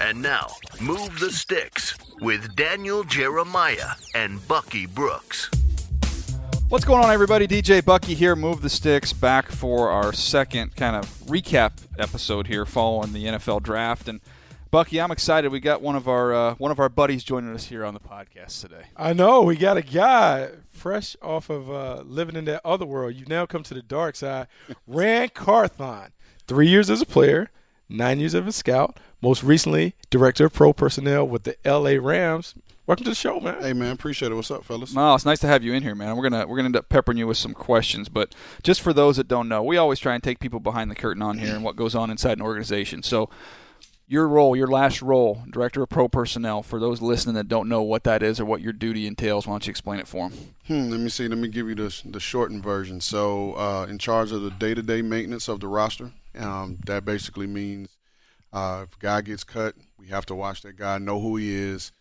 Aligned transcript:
And 0.00 0.20
now, 0.22 0.48
Move 0.80 1.18
the 1.18 1.30
Sticks 1.30 1.94
with 2.20 2.54
Daniel 2.56 3.04
Jeremiah 3.04 3.92
and 4.14 4.46
Bucky 4.46 4.86
Brooks. 4.86 5.50
What's 6.68 6.84
going 6.84 7.04
on, 7.04 7.12
everybody? 7.12 7.46
DJ 7.46 7.84
Bucky 7.84 8.14
here. 8.14 8.34
Move 8.34 8.60
the 8.60 8.68
Sticks 8.68 9.12
back 9.12 9.50
for 9.50 9.88
our 9.88 10.12
second 10.12 10.74
kind 10.74 10.96
of 10.96 11.06
recap 11.26 11.72
episode 11.98 12.48
here 12.48 12.66
following 12.66 13.12
the 13.12 13.24
NFL 13.26 13.62
draft. 13.62 14.08
And 14.08 14.20
Bucky, 14.72 15.00
I'm 15.00 15.12
excited. 15.12 15.52
We 15.52 15.60
got 15.60 15.80
one 15.80 15.94
of 15.94 16.08
our 16.08 16.34
uh, 16.34 16.54
one 16.56 16.72
of 16.72 16.80
our 16.80 16.88
buddies 16.88 17.22
joining 17.22 17.54
us 17.54 17.66
here 17.66 17.84
on 17.84 17.94
the 17.94 18.00
podcast 18.00 18.60
today. 18.60 18.86
I 18.96 19.12
know 19.12 19.42
we 19.42 19.56
got 19.56 19.76
a 19.76 19.82
guy 19.82 20.48
fresh 20.72 21.16
off 21.22 21.50
of 21.50 21.70
uh, 21.70 22.02
living 22.04 22.34
in 22.34 22.46
that 22.46 22.62
other 22.64 22.84
world. 22.84 23.14
You've 23.14 23.28
now 23.28 23.46
come 23.46 23.62
to 23.62 23.74
the 23.74 23.82
dark 23.82 24.16
side. 24.16 24.48
Ran 24.86 25.28
Carthon, 25.28 26.10
three 26.48 26.66
years 26.68 26.90
as 26.90 27.00
a 27.00 27.06
player, 27.06 27.50
nine 27.88 28.18
years 28.18 28.34
as 28.34 28.44
a 28.44 28.52
scout. 28.52 28.98
Most 29.22 29.42
recently, 29.42 29.94
director 30.10 30.46
of 30.46 30.52
pro 30.52 30.72
personnel 30.72 31.26
with 31.26 31.44
the 31.44 31.56
L.A. 31.66 31.98
Rams. 31.98 32.54
Welcome 32.86 33.04
to 33.04 33.10
the 33.10 33.16
show, 33.16 33.40
man. 33.40 33.60
Hey, 33.60 33.72
man, 33.72 33.92
appreciate 33.92 34.30
it. 34.30 34.34
What's 34.34 34.50
up, 34.50 34.62
fellas? 34.62 34.94
No, 34.94 35.14
it's 35.14 35.24
nice 35.24 35.40
to 35.40 35.46
have 35.46 35.64
you 35.64 35.72
in 35.72 35.82
here, 35.82 35.94
man. 35.94 36.16
We're 36.16 36.28
gonna 36.28 36.46
we're 36.46 36.56
gonna 36.56 36.66
end 36.66 36.76
up 36.76 36.88
peppering 36.88 37.16
you 37.18 37.26
with 37.26 37.38
some 37.38 37.54
questions, 37.54 38.10
but 38.10 38.34
just 38.62 38.82
for 38.82 38.92
those 38.92 39.16
that 39.16 39.26
don't 39.26 39.48
know, 39.48 39.62
we 39.62 39.78
always 39.78 39.98
try 39.98 40.14
and 40.14 40.22
take 40.22 40.38
people 40.38 40.60
behind 40.60 40.90
the 40.90 40.94
curtain 40.94 41.22
on 41.22 41.38
here 41.38 41.54
and 41.54 41.64
what 41.64 41.76
goes 41.76 41.94
on 41.94 42.10
inside 42.10 42.38
an 42.38 42.42
organization. 42.42 43.02
So, 43.02 43.30
your 44.06 44.28
role, 44.28 44.54
your 44.54 44.68
last 44.68 45.00
role, 45.00 45.42
director 45.50 45.82
of 45.82 45.88
pro 45.88 46.08
personnel, 46.08 46.62
for 46.62 46.78
those 46.78 47.00
listening 47.00 47.34
that 47.36 47.48
don't 47.48 47.68
know 47.68 47.82
what 47.82 48.04
that 48.04 48.22
is 48.22 48.38
or 48.38 48.44
what 48.44 48.60
your 48.60 48.74
duty 48.74 49.06
entails, 49.06 49.46
why 49.46 49.54
don't 49.54 49.66
you 49.66 49.70
explain 49.70 49.98
it 49.98 50.06
for 50.06 50.28
them? 50.28 50.38
Hmm, 50.66 50.90
let 50.90 51.00
me 51.00 51.08
see. 51.08 51.26
Let 51.26 51.38
me 51.38 51.48
give 51.48 51.68
you 51.68 51.74
the 51.74 52.02
the 52.04 52.20
shortened 52.20 52.62
version. 52.62 53.00
So, 53.00 53.54
uh, 53.54 53.86
in 53.88 53.96
charge 53.98 54.30
of 54.30 54.42
the 54.42 54.50
day 54.50 54.74
to 54.74 54.82
day 54.82 55.00
maintenance 55.00 55.48
of 55.48 55.60
the 55.60 55.68
roster. 55.68 56.12
Um, 56.38 56.76
that 56.84 57.06
basically 57.06 57.46
means 57.46 57.88
uh, 58.52 58.84
if 58.84 58.96
a 58.96 58.98
guy 58.98 59.20
gets 59.20 59.44
cut, 59.44 59.74
we 59.98 60.08
have 60.08 60.26
to 60.26 60.34
watch 60.34 60.62
that 60.62 60.76
guy, 60.76 60.98
know 60.98 61.20
who 61.20 61.36
he 61.36 61.54
is, 61.54 61.92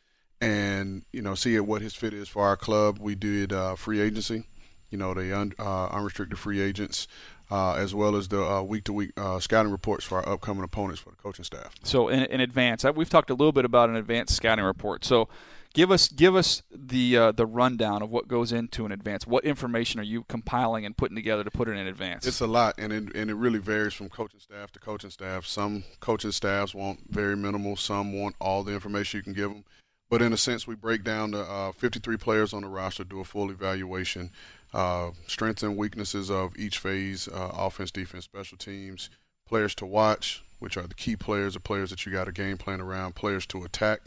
and 0.42 1.04
you 1.12 1.22
know 1.22 1.36
see 1.36 1.60
what 1.60 1.82
his 1.82 1.96
fit 1.96 2.14
is 2.14 2.30
for 2.30 2.44
our 2.44 2.58
club. 2.58 3.00
We 3.00 3.16
did 3.16 3.52
uh, 3.52 3.76
free 3.76 4.00
agency, 4.00 4.46
you 4.90 4.98
know, 4.98 5.14
the 5.14 5.38
un, 5.38 5.54
uh, 5.60 5.88
unrestricted 5.88 6.38
free 6.40 6.62
agents, 6.62 7.08
uh, 7.50 7.74
as 7.74 7.96
well 7.96 8.16
as 8.16 8.28
the 8.28 8.64
week 8.64 8.84
to 8.86 8.94
week 8.94 9.12
scouting 9.40 9.72
reports 9.72 10.06
for 10.06 10.20
our 10.20 10.34
upcoming 10.34 10.64
opponents 10.64 11.02
for 11.02 11.10
the 11.10 11.18
coaching 11.18 11.46
staff. 11.46 11.76
So 11.84 12.08
in, 12.08 12.26
in 12.26 12.42
advance, 12.42 12.84
we've 12.96 13.10
talked 13.10 13.30
a 13.30 13.36
little 13.36 13.52
bit 13.52 13.66
about 13.66 13.90
an 13.90 13.96
advanced 13.96 14.36
scouting 14.36 14.66
report. 14.66 15.04
So 15.06 15.28
give 15.76 15.92
us 15.92 16.08
give 16.08 16.36
us 16.36 16.64
the 16.72 17.18
uh, 17.18 17.32
the 17.32 17.46
rundown 17.46 18.02
of 18.02 18.10
what 18.10 18.28
goes 18.28 18.52
into 18.52 18.86
an 18.86 18.92
advance. 18.92 19.28
What 19.28 19.44
information 19.44 20.00
are 20.00 20.04
you 20.04 20.24
compiling 20.24 20.86
and 20.86 20.98
putting 20.98 21.16
together 21.16 21.44
to 21.44 21.52
put 21.52 21.68
it 21.68 21.74
in 21.74 21.86
advance? 21.86 22.26
It's 22.26 22.42
a 22.42 22.48
lot, 22.48 22.76
and 22.80 22.92
it, 22.92 23.16
and 23.16 23.30
it 23.30 23.36
really 23.36 23.60
varies 23.60 23.94
from 23.94 24.10
coaching 24.10 24.40
staff 24.40 24.72
to 24.72 24.80
coaching 24.80 25.12
staff. 25.12 25.46
Some 25.46 25.84
coaching 26.00 26.32
staffs 26.32 26.74
want 26.74 27.02
very 27.10 27.36
minimal. 27.36 27.76
Some 27.76 28.14
want 28.14 28.36
all 28.42 28.64
the 28.64 28.74
information 28.74 29.20
you 29.20 29.24
can 29.24 29.34
give 29.34 29.52
them. 29.52 29.66
But 30.10 30.22
in 30.22 30.34
a 30.34 30.38
sense, 30.38 30.66
we 30.66 30.76
break 30.76 31.04
down 31.04 31.32
the 31.32 31.42
uh, 31.42 31.72
53 31.74 32.18
players 32.18 32.54
on 32.54 32.62
the 32.62 32.68
roster, 32.68 33.04
do 33.04 33.20
a 33.20 33.26
full 33.26 33.50
evaluation, 33.50 34.32
uh, 34.74 35.12
strengths 35.28 35.64
and 35.64 35.76
weaknesses 35.76 36.32
of 36.32 36.58
each 36.58 36.80
phase: 36.80 37.28
uh, 37.28 37.52
offense, 37.54 37.92
defense, 37.92 38.24
special 38.24 38.58
teams, 38.58 39.10
players 39.48 39.76
to 39.76 39.86
watch, 39.86 40.45
which 40.60 40.78
are 40.78 40.88
the 40.88 40.96
key 40.96 41.16
players, 41.16 41.54
the 41.54 41.60
players 41.60 41.90
that 41.90 42.06
you 42.06 42.12
got 42.12 42.28
a 42.28 42.32
game 42.32 42.58
plan 42.58 42.82
around, 42.82 43.16
players 43.16 43.46
to 43.48 43.64
attack, 43.64 44.02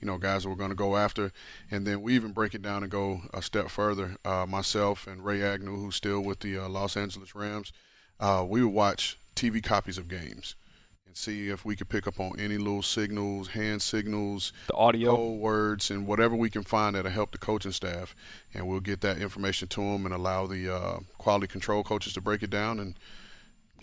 you 0.00 0.06
know, 0.06 0.18
guys 0.18 0.42
that 0.42 0.48
we're 0.48 0.54
going 0.54 0.70
to 0.70 0.76
go 0.76 0.96
after. 0.96 1.32
And 1.70 1.86
then 1.86 2.02
we 2.02 2.14
even 2.14 2.32
break 2.32 2.54
it 2.54 2.62
down 2.62 2.82
and 2.82 2.92
go 2.92 3.22
a 3.32 3.42
step 3.42 3.68
further. 3.70 4.16
Uh, 4.24 4.46
myself 4.46 5.06
and 5.06 5.24
Ray 5.24 5.42
Agnew, 5.42 5.76
who's 5.76 5.96
still 5.96 6.20
with 6.20 6.40
the 6.40 6.58
uh, 6.58 6.68
Los 6.68 6.96
Angeles 6.96 7.34
Rams, 7.34 7.72
uh, 8.20 8.44
we 8.46 8.62
would 8.62 8.72
watch 8.72 9.18
TV 9.34 9.62
copies 9.62 9.98
of 9.98 10.08
games 10.08 10.54
and 11.06 11.16
see 11.16 11.48
if 11.48 11.64
we 11.64 11.74
could 11.74 11.88
pick 11.88 12.06
up 12.06 12.20
on 12.20 12.38
any 12.38 12.58
little 12.58 12.82
signals, 12.82 13.48
hand 13.48 13.82
signals, 13.82 14.52
the 14.68 14.74
audio, 14.74 15.16
code 15.16 15.40
words, 15.40 15.90
and 15.90 16.06
whatever 16.06 16.36
we 16.36 16.50
can 16.50 16.62
find 16.62 16.94
that'll 16.94 17.10
help 17.10 17.32
the 17.32 17.38
coaching 17.38 17.72
staff. 17.72 18.14
And 18.52 18.68
we'll 18.68 18.80
get 18.80 19.00
that 19.00 19.18
information 19.18 19.68
to 19.68 19.80
them 19.80 20.04
and 20.04 20.14
allow 20.14 20.46
the 20.46 20.72
uh, 20.72 20.98
quality 21.18 21.46
control 21.46 21.82
coaches 21.82 22.12
to 22.12 22.20
break 22.20 22.42
it 22.42 22.50
down 22.50 22.78
and– 22.78 22.94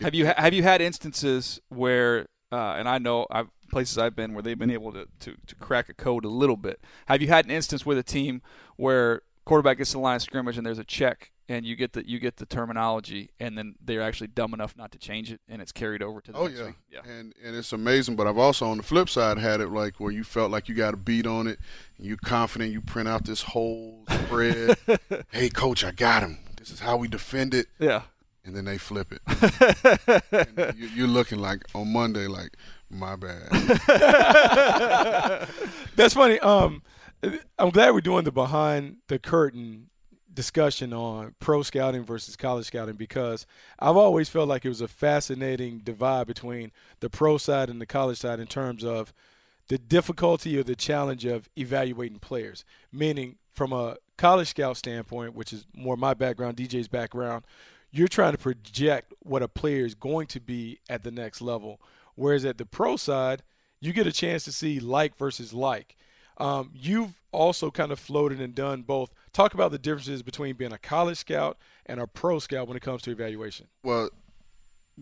have 0.02 0.16
you 0.16 0.26
have 0.26 0.54
you 0.54 0.64
had 0.64 0.82
instances 0.82 1.60
where, 1.70 2.28
uh, 2.52 2.76
and 2.78 2.88
I 2.88 2.98
know 2.98 3.28
I've 3.30 3.48
places 3.72 3.98
I've 3.98 4.16
been 4.16 4.34
where 4.34 4.44
they've 4.44 4.60
been 4.60 4.70
able 4.70 4.92
to, 4.92 5.08
to, 5.22 5.36
to 5.48 5.56
crack 5.56 5.90
a 5.90 5.94
code 5.94 6.26
a 6.26 6.30
little 6.30 6.58
bit. 6.58 6.82
Have 7.08 7.22
you 7.22 7.30
had 7.30 7.46
an 7.46 7.52
instance 7.52 7.86
with 7.86 7.98
a 7.98 8.04
team 8.04 8.42
where 8.76 9.22
quarterback 9.46 9.78
gets 9.78 9.92
to 9.92 9.98
the 9.98 10.02
line 10.02 10.18
of 10.18 10.22
scrimmage 10.22 10.58
and 10.58 10.66
there's 10.66 10.78
a 10.78 10.84
check 10.84 11.32
and 11.50 11.66
you 11.66 11.76
get 11.76 11.94
the 11.94 12.08
you 12.08 12.20
get 12.20 12.38
the 12.38 12.46
terminology 12.46 13.32
and 13.40 13.58
then 13.58 13.76
they're 13.84 14.02
actually 14.02 14.28
dumb 14.28 14.54
enough 14.54 14.78
not 14.78 14.92
to 14.92 15.00
change 15.00 15.32
it 15.32 15.42
and 15.50 15.62
it's 15.62 15.72
carried 15.72 16.04
over 16.04 16.22
to 16.22 16.32
the 16.32 16.38
oh 16.38 16.46
next 16.46 16.60
yeah. 16.60 16.66
week. 16.68 16.76
yeah 16.90 17.00
and 17.06 17.34
and 17.44 17.56
it's 17.56 17.74
amazing 17.74 18.16
but 18.16 18.28
i've 18.28 18.38
also 18.38 18.68
on 18.68 18.78
the 18.78 18.84
flip 18.84 19.10
side 19.10 19.38
had 19.38 19.60
it 19.60 19.70
like 19.70 20.00
where 20.00 20.12
you 20.12 20.24
felt 20.24 20.52
like 20.52 20.70
you 20.70 20.76
got 20.76 20.94
a 20.94 20.98
beat 20.98 21.26
on 21.26 21.48
it 21.48 21.60
and 21.98 22.06
you 22.06 22.16
confident 22.16 22.72
you 22.72 22.82
print 22.82 23.10
out 23.10 23.26
this 23.26 23.42
whole 23.42 24.06
spread 24.26 24.78
hey 25.32 25.50
coach 25.50 25.84
i 25.84 25.92
got 25.92 26.22
him 26.22 26.38
this 26.58 26.70
is 26.70 26.80
how 26.80 26.96
we 26.96 27.08
defend 27.08 27.54
it 27.54 27.66
yeah 27.80 28.04
and 28.44 28.56
then 28.56 28.66
they 28.66 28.78
flip 28.78 29.12
it. 29.12 29.22
you, 30.94 31.06
are 31.06 31.08
looking 31.08 31.40
like 31.40 31.64
on 31.76 31.92
Monday, 31.92 32.28
like 32.28 32.58
my 32.90 33.16
bad. 33.16 33.50
That's 35.96 36.14
funny. 36.14 36.40
Um, 36.40 36.84
I'm 37.60 37.70
glad 37.70 37.94
we're 37.94 38.02
doing 38.02 38.24
the 38.24 38.32
behind 38.32 38.98
the 39.08 39.20
curtain 39.20 39.88
discussion 40.34 40.94
on 40.94 41.36
pro 41.40 41.62
scouting 41.62 42.04
versus 42.04 42.36
college 42.36 42.66
scouting 42.66 42.96
because 42.96 43.46
I've 43.80 43.98
always 43.98 44.30
felt 44.30 44.48
like 44.48 44.66
it 44.66 44.70
was 44.70 44.82
a 44.82 44.88
fascinating 44.88 45.80
divide 45.80 46.28
between 46.28 46.72
the 47.00 47.10
pro 47.10 47.38
side 47.38 47.70
and 47.70 47.82
the 47.82 47.86
college 47.86 48.18
side 48.20 48.40
in 48.40 48.48
terms 48.48 48.84
of 48.84 49.14
the 49.68 49.78
difficulty 49.78 50.58
or 50.58 50.64
the 50.64 50.76
challenge 50.76 51.26
of 51.26 51.50
evaluating 51.58 52.20
players. 52.20 52.66
Meaning, 52.92 53.38
from 53.52 53.74
a 53.74 53.98
college 54.18 54.50
scout 54.50 54.78
standpoint, 54.78 55.34
which 55.34 55.54
is 55.54 55.66
more 55.76 55.98
my 55.98 56.14
background, 56.14 56.58
DJ's 56.58 56.88
background, 56.88 57.44
you're 57.92 58.08
trying 58.08 58.32
to 58.32 58.38
project 58.38 59.14
what 59.20 59.44
a 59.44 59.48
player 59.48 59.86
is 59.86 59.96
going 59.96 60.28
to 60.28 60.40
be 60.40 60.80
at 60.90 61.04
the 61.04 61.12
next 61.12 61.42
level. 61.42 61.82
Whereas 62.16 62.46
at 62.46 62.58
the 62.58 62.66
pro 62.66 62.98
side, 62.98 63.44
you 63.80 63.94
get 63.94 64.08
a 64.08 64.12
chance 64.12 64.44
to 64.46 64.52
see 64.52 64.80
like 64.80 65.18
versus 65.18 65.54
like. 65.54 65.96
Um, 66.38 66.72
you've 66.74 67.22
also 67.32 67.70
kind 67.72 67.92
of 67.92 68.00
floated 68.00 68.40
and 68.40 68.56
done 68.56 68.82
both. 68.82 69.12
Talk 69.34 69.54
about 69.54 69.72
the 69.72 69.78
differences 69.78 70.24
between 70.24 70.56
being 70.56 70.74
a 70.74 70.78
college 70.78 71.18
scout 71.18 71.58
and 71.86 72.00
a 72.00 72.08
pro 72.08 72.40
scout 72.40 72.68
when 72.68 72.78
it 72.78 72.82
comes 72.82 73.02
to 73.04 73.12
evaluation. 73.12 73.68
Well, 73.84 74.10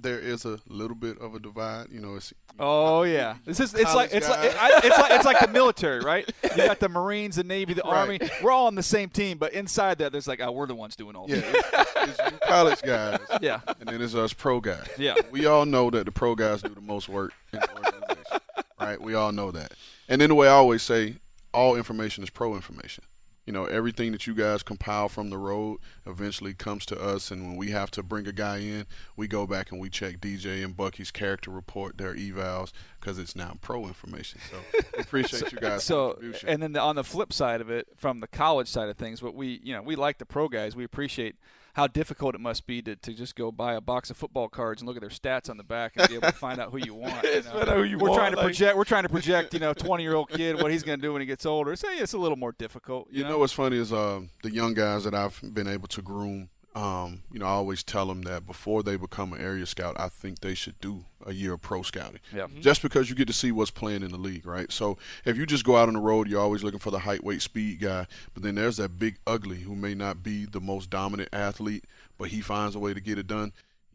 there 0.01 0.19
is 0.19 0.45
a 0.45 0.59
little 0.67 0.95
bit 0.95 1.17
of 1.19 1.35
a 1.35 1.39
divide. 1.39 1.87
You 1.91 1.99
know, 1.99 2.15
it's 2.15 2.33
Oh 2.59 3.03
yeah, 3.03 3.35
this 3.45 3.59
is 3.59 3.73
it's 3.73 3.93
like 3.95 4.09
it's 4.13 4.27
like. 4.27 4.39
I, 4.59 4.79
it's 4.83 4.97
like 4.97 5.11
it's 5.11 5.25
like 5.25 5.39
the 5.39 5.47
military, 5.47 5.99
right? 6.01 6.29
You 6.57 6.65
got 6.65 6.79
the 6.79 6.89
Marines, 6.89 7.35
the 7.37 7.43
Navy, 7.43 7.73
the 7.73 7.83
Right. 7.83 7.97
Army. 7.97 8.19
We're 8.43 8.51
all 8.51 8.67
on 8.67 8.75
the 8.75 8.83
same 8.83 9.09
team, 9.09 9.37
but 9.37 9.53
inside 9.53 9.99
that, 9.99 10.11
there's 10.11 10.27
like, 10.27 10.41
oh, 10.41 10.51
we're 10.51 10.65
the 10.67 10.75
ones 10.75 10.95
doing 10.95 11.15
all 11.15 11.25
yeah, 11.29 11.41
it's, 11.45 12.19
it's 12.19 12.39
college 12.45 12.81
guys, 12.81 13.19
Yeah, 13.41 13.61
and 13.79 13.87
then 13.87 14.01
it's 14.01 14.15
us 14.15 14.33
pro 14.33 14.59
guys. 14.59 14.87
yeah. 14.97 15.15
We 15.31 15.45
all 15.45 15.65
know 15.65 15.89
that 15.91 16.05
the 16.05 16.11
pro 16.11 16.35
guys 16.35 16.61
do 16.61 16.69
the 16.73 16.81
most 16.81 17.07
work 17.07 17.31
in 17.53 17.59
the 17.59 17.69
organization, 17.75 18.39
right? 18.79 18.99
We 18.99 19.13
all 19.13 19.31
know 19.31 19.51
that. 19.51 19.73
And 20.09 20.19
then 20.19 20.29
the 20.29 20.35
way 20.35 20.47
I 20.47 20.51
always 20.53 20.81
say, 20.81 21.15
all 21.53 21.75
information 21.75 22.23
is 22.23 22.29
pro 22.29 22.55
information. 22.55 23.03
You 23.45 23.53
know, 23.53 23.65
everything 23.65 24.11
that 24.11 24.27
you 24.27 24.35
guys 24.35 24.61
compile 24.61 25.09
from 25.09 25.31
the 25.31 25.37
road 25.37 25.79
eventually 26.05 26.53
comes 26.53 26.85
to 26.87 27.01
us, 27.01 27.31
and 27.31 27.47
when 27.47 27.55
we 27.55 27.71
have 27.71 27.89
to 27.91 28.03
bring 28.03 28.27
a 28.27 28.31
guy 28.31 28.57
in, 28.57 28.85
we 29.15 29.27
go 29.27 29.47
back 29.47 29.71
and 29.71 29.81
we 29.81 29.89
check 29.89 30.19
DJ 30.19 30.63
and 30.63 30.77
Bucky's 30.77 31.09
character 31.09 31.49
report, 31.49 31.97
their 31.97 32.13
evals, 32.13 32.71
because 32.99 33.17
it's 33.17 33.35
now 33.35 33.57
pro 33.61 33.87
information. 33.87 34.39
So 34.51 34.79
appreciate 34.99 35.51
you 35.51 35.57
guys' 35.59 35.83
So, 35.83 36.19
and 36.45 36.61
then 36.61 36.73
the, 36.73 36.81
on 36.81 36.95
the 36.95 37.03
flip 37.03 37.33
side 37.33 37.61
of 37.61 37.71
it, 37.71 37.87
from 37.97 38.19
the 38.19 38.27
college 38.27 38.67
side 38.67 38.89
of 38.89 38.97
things, 38.97 39.23
what 39.23 39.33
we 39.33 39.59
you 39.63 39.73
know 39.73 39.81
we 39.81 39.95
like 39.95 40.19
the 40.19 40.25
pro 40.25 40.47
guys. 40.47 40.75
We 40.75 40.83
appreciate 40.83 41.35
how 41.79 41.87
difficult 41.87 42.35
it 42.35 42.41
must 42.41 42.67
be 42.67 42.81
to, 42.81 42.95
to 42.97 43.13
just 43.13 43.35
go 43.35 43.51
buy 43.51 43.73
a 43.73 43.81
box 43.81 44.09
of 44.09 44.17
football 44.17 44.49
cards 44.49 44.81
and 44.81 44.87
look 44.87 44.97
at 44.97 45.01
their 45.01 45.09
stats 45.09 45.49
on 45.49 45.57
the 45.57 45.63
back 45.63 45.93
and 45.95 46.07
be 46.09 46.15
able 46.15 46.27
to 46.27 46.33
find 46.33 46.59
out 46.59 46.71
who 46.71 46.77
you 46.77 46.93
want. 47.03 47.23
you 47.23 47.35
know. 47.35 47.41
find 47.41 47.69
out 47.69 47.77
who 47.77 47.83
you 47.83 47.97
we're 47.97 48.09
want, 48.09 48.19
trying 48.19 48.31
to 48.31 48.37
like- 48.37 48.45
project. 48.47 48.77
We're 48.77 48.83
trying 48.83 49.03
to 49.03 49.09
project. 49.09 49.53
You 49.53 49.59
know, 49.61 49.73
twenty 49.73 50.03
year 50.03 50.15
old 50.15 50.29
kid 50.29 50.61
what 50.61 50.71
he's 50.71 50.83
going 50.83 50.99
to 50.99 51.01
do 51.01 51.13
when 51.13 51.21
he 51.21 51.25
gets 51.25 51.45
older. 51.45 51.75
So 51.75 51.89
yeah, 51.89 52.03
it's 52.03 52.13
a 52.13 52.17
little 52.17 52.37
more 52.37 52.51
difficult. 52.51 53.07
You, 53.11 53.23
You 53.23 53.29
know 53.29 53.37
what's 53.39 53.53
funny 53.53 53.77
is 53.77 53.91
uh, 53.93 54.21
the 54.43 54.51
young 54.51 54.73
guys 54.73 55.03
that 55.05 55.13
I've 55.15 55.39
been 55.53 55.67
able 55.67 55.87
to 55.87 56.01
groom. 56.01 56.49
Um, 56.75 57.23
you 57.31 57.39
know, 57.39 57.45
I 57.45 57.49
always 57.49 57.83
tell 57.83 58.05
them 58.05 58.21
that 58.23 58.45
before 58.45 58.83
they 58.83 58.95
become 58.95 59.33
an 59.33 59.41
area 59.41 59.65
scout, 59.65 59.95
I 59.99 60.07
think 60.07 60.39
they 60.39 60.53
should 60.53 60.79
do 60.79 61.05
a 61.25 61.33
year 61.33 61.53
of 61.53 61.61
pro 61.61 61.81
scouting. 61.81 62.19
Yeah. 62.33 62.47
Just 62.59 62.81
because 62.81 63.09
you 63.09 63.15
get 63.15 63.27
to 63.27 63.33
see 63.33 63.51
what's 63.51 63.71
playing 63.71 64.03
in 64.03 64.11
the 64.11 64.17
league, 64.17 64.45
right? 64.45 64.71
So 64.71 64.97
if 65.25 65.35
you 65.35 65.45
just 65.45 65.65
go 65.65 65.77
out 65.77 65.87
on 65.87 65.95
the 65.95 65.99
road, 65.99 66.27
you're 66.27 66.39
always 66.39 66.63
looking 66.63 66.79
for 66.79 66.91
the 66.91 66.99
height, 66.99 67.23
weight, 67.23 67.41
speed 67.41 67.79
guy. 67.79 68.05
But 68.33 68.43
then 68.43 68.55
there's 68.55 68.77
that 68.77 68.99
big 68.99 69.17
ugly 69.25 69.57
who 69.61 69.75
may 69.75 69.95
not 69.95 70.21
be 70.21 70.45
the 70.45 70.61
most 70.61 70.89
dominant 70.89 71.29
athlete, 71.33 71.85
but 72.17 72.29
he 72.29 72.39
finds 72.39 72.75
a 72.75 72.79
way 72.79 72.93
to 72.93 73.01
get 73.01 73.17
it 73.17 73.27
done. 73.27 73.51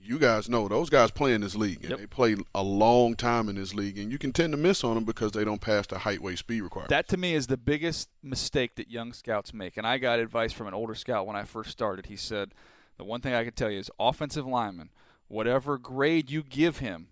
You 0.07 0.19
guys 0.19 0.51
know 0.51 0.69
those 0.69 0.91
guys 0.91 1.11
play 1.11 1.33
in 1.33 1.41
this 1.41 1.57
league, 1.57 1.79
and 1.81 1.91
Yep. 1.91 1.99
they 1.99 2.07
play 2.07 2.37
a 2.55 2.63
long 2.63 3.15
time 3.17 3.49
in 3.49 3.57
this 3.57 3.73
league, 3.75 3.97
and 3.99 4.13
you 4.13 4.19
can 4.19 4.33
tend 4.33 4.53
to 4.53 4.59
miss 4.59 4.85
on 4.85 4.97
them 4.97 5.05
because 5.05 5.33
they 5.33 5.45
don't 5.45 5.63
pass 5.63 5.87
the 5.87 6.01
height, 6.01 6.21
weight, 6.21 6.39
speed 6.39 6.61
requirement 6.61 6.91
That 6.91 7.09
to 7.09 7.17
me 7.17 7.35
is 7.35 7.47
the 7.47 7.57
biggest 7.57 8.11
mistake 8.23 8.75
that 8.77 8.91
young 8.91 9.15
scouts 9.15 9.55
make. 9.55 9.79
And 9.79 9.87
I 9.87 9.97
got 9.97 10.19
advice 10.19 10.53
from 10.53 10.67
an 10.67 10.75
older 10.75 10.95
scout 10.95 11.27
when 11.27 11.37
I 11.37 11.45
first 11.45 11.71
started. 11.71 12.07
He 12.07 12.17
said, 12.17 12.53
The 12.99 13.05
one 13.05 13.23
thing 13.23 13.33
I 13.33 13.45
can 13.45 13.55
tell 13.55 13.71
you 13.71 13.79
is 13.79 13.91
offensive 13.99 14.47
lineman, 14.47 14.91
whatever 15.29 15.79
grade 15.79 16.31
you 16.31 16.43
give 16.43 16.79
him, 16.79 17.09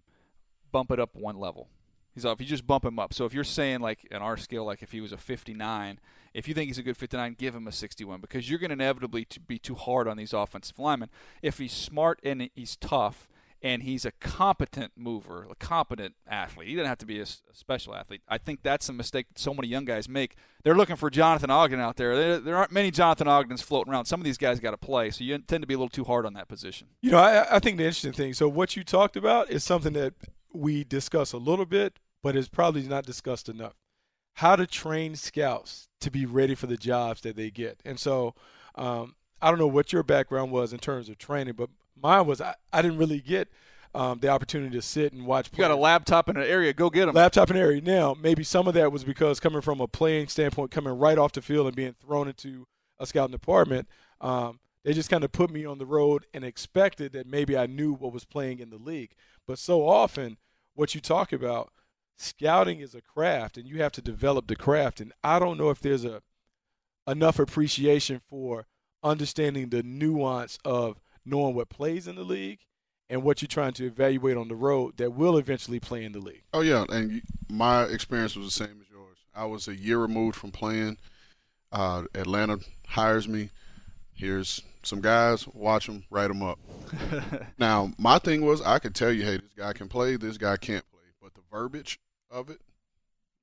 bump 0.70 0.90
it 0.90 1.00
up 1.00 1.16
one 1.16 1.38
level. 1.38 1.68
He's 2.14 2.26
off. 2.26 2.40
You 2.40 2.46
just 2.46 2.66
bump 2.66 2.84
him 2.84 2.98
up. 2.98 3.14
So 3.14 3.24
if 3.24 3.32
you're 3.32 3.44
saying 3.44 3.80
like 3.80 4.04
in 4.10 4.18
our 4.18 4.36
scale, 4.36 4.64
like 4.64 4.82
if 4.82 4.92
he 4.92 5.00
was 5.00 5.12
a 5.12 5.16
59, 5.16 5.98
if 6.34 6.48
you 6.48 6.54
think 6.54 6.68
he's 6.68 6.78
a 6.78 6.82
good 6.82 6.96
59, 6.96 7.36
give 7.38 7.54
him 7.54 7.66
a 7.66 7.72
61 7.72 8.20
because 8.20 8.48
you're 8.48 8.58
going 8.58 8.70
to 8.70 8.74
inevitably 8.74 9.24
to 9.26 9.40
be 9.40 9.58
too 9.58 9.74
hard 9.74 10.08
on 10.08 10.16
these 10.16 10.32
offensive 10.32 10.78
linemen. 10.78 11.10
If 11.42 11.58
he's 11.58 11.72
smart 11.72 12.20
and 12.22 12.50
he's 12.54 12.76
tough 12.76 13.28
and 13.62 13.84
he's 13.84 14.04
a 14.04 14.10
competent 14.12 14.92
mover, 14.96 15.46
a 15.48 15.54
competent 15.54 16.14
athlete, 16.26 16.68
he 16.68 16.74
doesn't 16.74 16.88
have 16.88 16.98
to 16.98 17.06
be 17.06 17.20
a, 17.20 17.26
special 17.52 17.94
athlete. 17.94 18.22
I 18.28 18.38
think 18.38 18.62
that's 18.62 18.88
a 18.88 18.92
mistake 18.92 19.28
that 19.28 19.38
so 19.38 19.54
many 19.54 19.68
young 19.68 19.84
guys 19.84 20.08
make. 20.08 20.36
They're 20.64 20.74
looking 20.74 20.96
for 20.96 21.10
Jonathan 21.10 21.50
Ogden 21.50 21.80
out 21.80 21.96
there. 21.96 22.16
There, 22.16 22.40
there 22.40 22.56
aren't 22.56 22.72
many 22.72 22.90
Jonathan 22.90 23.28
Ogdens 23.28 23.62
floating 23.62 23.92
around. 23.92 24.06
Some 24.06 24.20
of 24.20 24.24
these 24.24 24.38
guys 24.38 24.58
got 24.58 24.72
to 24.72 24.76
play, 24.76 25.10
so 25.10 25.22
you 25.22 25.38
tend 25.38 25.62
to 25.62 25.66
be 25.66 25.74
a 25.74 25.76
little 25.76 25.88
too 25.88 26.04
hard 26.04 26.26
on 26.26 26.32
that 26.34 26.48
position. 26.48 26.88
You 27.02 27.12
know, 27.12 27.18
I, 27.18 27.56
I 27.56 27.58
think 27.60 27.76
the 27.76 27.84
interesting 27.84 28.12
thing. 28.12 28.32
So 28.34 28.48
what 28.48 28.74
you 28.74 28.82
talked 28.82 29.16
about 29.16 29.50
is 29.50 29.62
something 29.62 29.92
that 29.92 30.14
we 30.52 30.84
discuss 30.84 31.32
a 31.32 31.38
little 31.38 31.66
bit, 31.66 31.98
but 32.22 32.36
it's 32.36 32.48
probably 32.48 32.82
not 32.82 33.04
discussed 33.04 33.48
enough. 33.48 33.74
How 34.34 34.56
to 34.56 34.66
train 34.66 35.14
scouts 35.14 35.88
to 36.00 36.10
be 36.10 36.24
ready 36.24 36.54
for 36.54 36.66
the 36.66 36.76
jobs 36.76 37.20
that 37.22 37.36
they 37.36 37.50
get. 37.50 37.80
And 37.84 37.98
so, 37.98 38.34
um, 38.74 39.14
I 39.40 39.50
don't 39.50 39.58
know 39.58 39.66
what 39.66 39.92
your 39.92 40.02
background 40.02 40.52
was 40.52 40.72
in 40.72 40.78
terms 40.78 41.08
of 41.08 41.18
training, 41.18 41.54
but 41.56 41.68
mine 42.00 42.26
was 42.26 42.40
I, 42.40 42.54
I 42.72 42.80
didn't 42.80 42.98
really 42.98 43.20
get 43.20 43.48
um, 43.94 44.20
the 44.20 44.28
opportunity 44.28 44.74
to 44.76 44.82
sit 44.82 45.12
and 45.12 45.26
watch. 45.26 45.50
You 45.52 45.58
got 45.58 45.70
a 45.70 45.76
laptop 45.76 46.28
in 46.28 46.36
an 46.36 46.44
area, 46.44 46.72
go 46.72 46.88
get 46.88 47.08
him. 47.08 47.14
laptop 47.14 47.50
in 47.50 47.56
an 47.56 47.62
area. 47.62 47.80
Now, 47.80 48.16
maybe 48.18 48.44
some 48.44 48.68
of 48.68 48.74
that 48.74 48.92
was 48.92 49.04
because 49.04 49.40
coming 49.40 49.60
from 49.60 49.80
a 49.80 49.88
playing 49.88 50.28
standpoint, 50.28 50.70
coming 50.70 50.96
right 50.96 51.18
off 51.18 51.32
the 51.32 51.42
field 51.42 51.66
and 51.66 51.76
being 51.76 51.94
thrown 52.00 52.28
into 52.28 52.66
a 52.98 53.06
scouting 53.06 53.32
department, 53.32 53.88
um, 54.20 54.60
they 54.84 54.92
just 54.92 55.10
kind 55.10 55.24
of 55.24 55.32
put 55.32 55.50
me 55.50 55.64
on 55.64 55.78
the 55.78 55.86
road 55.86 56.26
and 56.34 56.44
expected 56.44 57.12
that 57.12 57.26
maybe 57.26 57.56
I 57.56 57.66
knew 57.66 57.92
what 57.92 58.12
was 58.12 58.24
playing 58.24 58.58
in 58.58 58.70
the 58.70 58.78
league. 58.78 59.14
But 59.46 59.58
so 59.58 59.86
often, 59.86 60.38
what 60.74 60.94
you 60.94 61.00
talk 61.00 61.32
about, 61.32 61.70
scouting 62.18 62.80
is 62.80 62.94
a 62.94 63.00
craft, 63.00 63.56
and 63.56 63.66
you 63.66 63.82
have 63.82 63.92
to 63.92 64.02
develop 64.02 64.46
the 64.46 64.56
craft. 64.56 65.00
And 65.00 65.12
I 65.22 65.38
don't 65.38 65.58
know 65.58 65.70
if 65.70 65.80
there's 65.80 66.04
a 66.04 66.22
enough 67.06 67.38
appreciation 67.38 68.20
for 68.28 68.66
understanding 69.02 69.68
the 69.68 69.82
nuance 69.82 70.58
of 70.64 71.00
knowing 71.24 71.54
what 71.54 71.68
plays 71.68 72.06
in 72.06 72.14
the 72.14 72.24
league 72.24 72.60
and 73.08 73.22
what 73.22 73.42
you're 73.42 73.48
trying 73.48 73.72
to 73.74 73.86
evaluate 73.86 74.36
on 74.36 74.48
the 74.48 74.54
road 74.54 74.96
that 74.96 75.12
will 75.12 75.36
eventually 75.36 75.80
play 75.80 76.04
in 76.04 76.12
the 76.12 76.20
league. 76.20 76.42
Oh 76.52 76.60
yeah, 76.60 76.84
and 76.88 77.22
my 77.50 77.84
experience 77.84 78.36
was 78.36 78.46
the 78.46 78.64
same 78.64 78.80
as 78.80 78.90
yours. 78.90 79.18
I 79.34 79.44
was 79.44 79.68
a 79.68 79.76
year 79.76 79.98
removed 79.98 80.36
from 80.36 80.50
playing. 80.50 80.98
Uh, 81.70 82.04
Atlanta 82.14 82.58
hires 82.86 83.28
me. 83.28 83.50
Here's 84.22 84.62
some 84.84 85.00
guys. 85.00 85.48
Watch 85.48 85.88
them. 85.88 86.04
Write 86.08 86.28
them 86.28 86.44
up. 86.44 86.60
now 87.58 87.90
my 87.98 88.20
thing 88.20 88.46
was 88.46 88.62
I 88.62 88.78
could 88.78 88.94
tell 88.94 89.10
you, 89.10 89.24
hey, 89.24 89.38
this 89.38 89.52
guy 89.56 89.72
can 89.72 89.88
play. 89.88 90.14
This 90.14 90.38
guy 90.38 90.56
can't 90.56 90.84
play. 90.92 91.00
But 91.20 91.34
the 91.34 91.40
verbiage 91.50 91.98
of 92.30 92.48
it, 92.48 92.60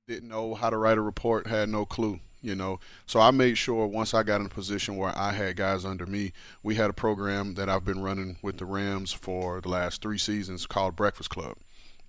didn't 0.08 0.30
know 0.30 0.54
how 0.54 0.70
to 0.70 0.78
write 0.78 0.96
a 0.96 1.02
report. 1.02 1.48
Had 1.48 1.68
no 1.68 1.84
clue. 1.84 2.20
You 2.40 2.54
know, 2.54 2.80
so 3.04 3.20
I 3.20 3.30
made 3.30 3.58
sure 3.58 3.86
once 3.86 4.14
I 4.14 4.22
got 4.22 4.40
in 4.40 4.46
a 4.46 4.48
position 4.48 4.96
where 4.96 5.12
I 5.14 5.32
had 5.32 5.56
guys 5.56 5.84
under 5.84 6.06
me, 6.06 6.32
we 6.62 6.76
had 6.76 6.88
a 6.88 6.94
program 6.94 7.52
that 7.56 7.68
I've 7.68 7.84
been 7.84 8.00
running 8.00 8.38
with 8.40 8.56
the 8.56 8.64
Rams 8.64 9.12
for 9.12 9.60
the 9.60 9.68
last 9.68 10.00
three 10.00 10.16
seasons 10.16 10.64
called 10.64 10.96
Breakfast 10.96 11.28
Club 11.28 11.58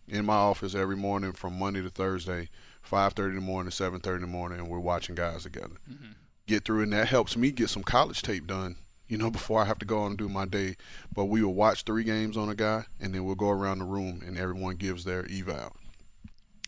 in 0.07 0.25
my 0.25 0.35
office 0.35 0.75
every 0.75 0.95
morning 0.95 1.33
from 1.33 1.59
Monday 1.59 1.81
to 1.81 1.89
Thursday, 1.89 2.47
5:30 2.89 3.31
in 3.31 3.35
the 3.35 3.41
morning, 3.41 3.71
7:30 3.71 4.15
in 4.15 4.21
the 4.21 4.27
morning, 4.27 4.59
and 4.59 4.69
we're 4.69 4.79
watching 4.79 5.15
guys 5.15 5.43
together. 5.43 5.75
Mm-hmm. 5.91 6.11
Get 6.51 6.65
through, 6.65 6.83
and 6.83 6.91
that 6.91 7.07
helps 7.07 7.37
me 7.37 7.51
get 7.51 7.69
some 7.69 7.81
college 7.81 8.21
tape 8.21 8.45
done. 8.45 8.75
You 9.07 9.17
know, 9.17 9.31
before 9.39 9.61
I 9.61 9.65
have 9.65 9.79
to 9.79 9.85
go 9.85 9.99
on 9.99 10.07
and 10.07 10.17
do 10.17 10.27
my 10.27 10.43
day. 10.43 10.75
But 11.15 11.25
we 11.25 11.41
will 11.41 11.53
watch 11.53 11.83
three 11.83 12.03
games 12.03 12.35
on 12.35 12.49
a 12.49 12.55
guy, 12.55 12.87
and 12.99 13.15
then 13.15 13.23
we'll 13.23 13.35
go 13.35 13.51
around 13.51 13.79
the 13.79 13.85
room, 13.85 14.21
and 14.27 14.37
everyone 14.37 14.75
gives 14.75 15.05
their 15.05 15.25
eval. 15.31 15.77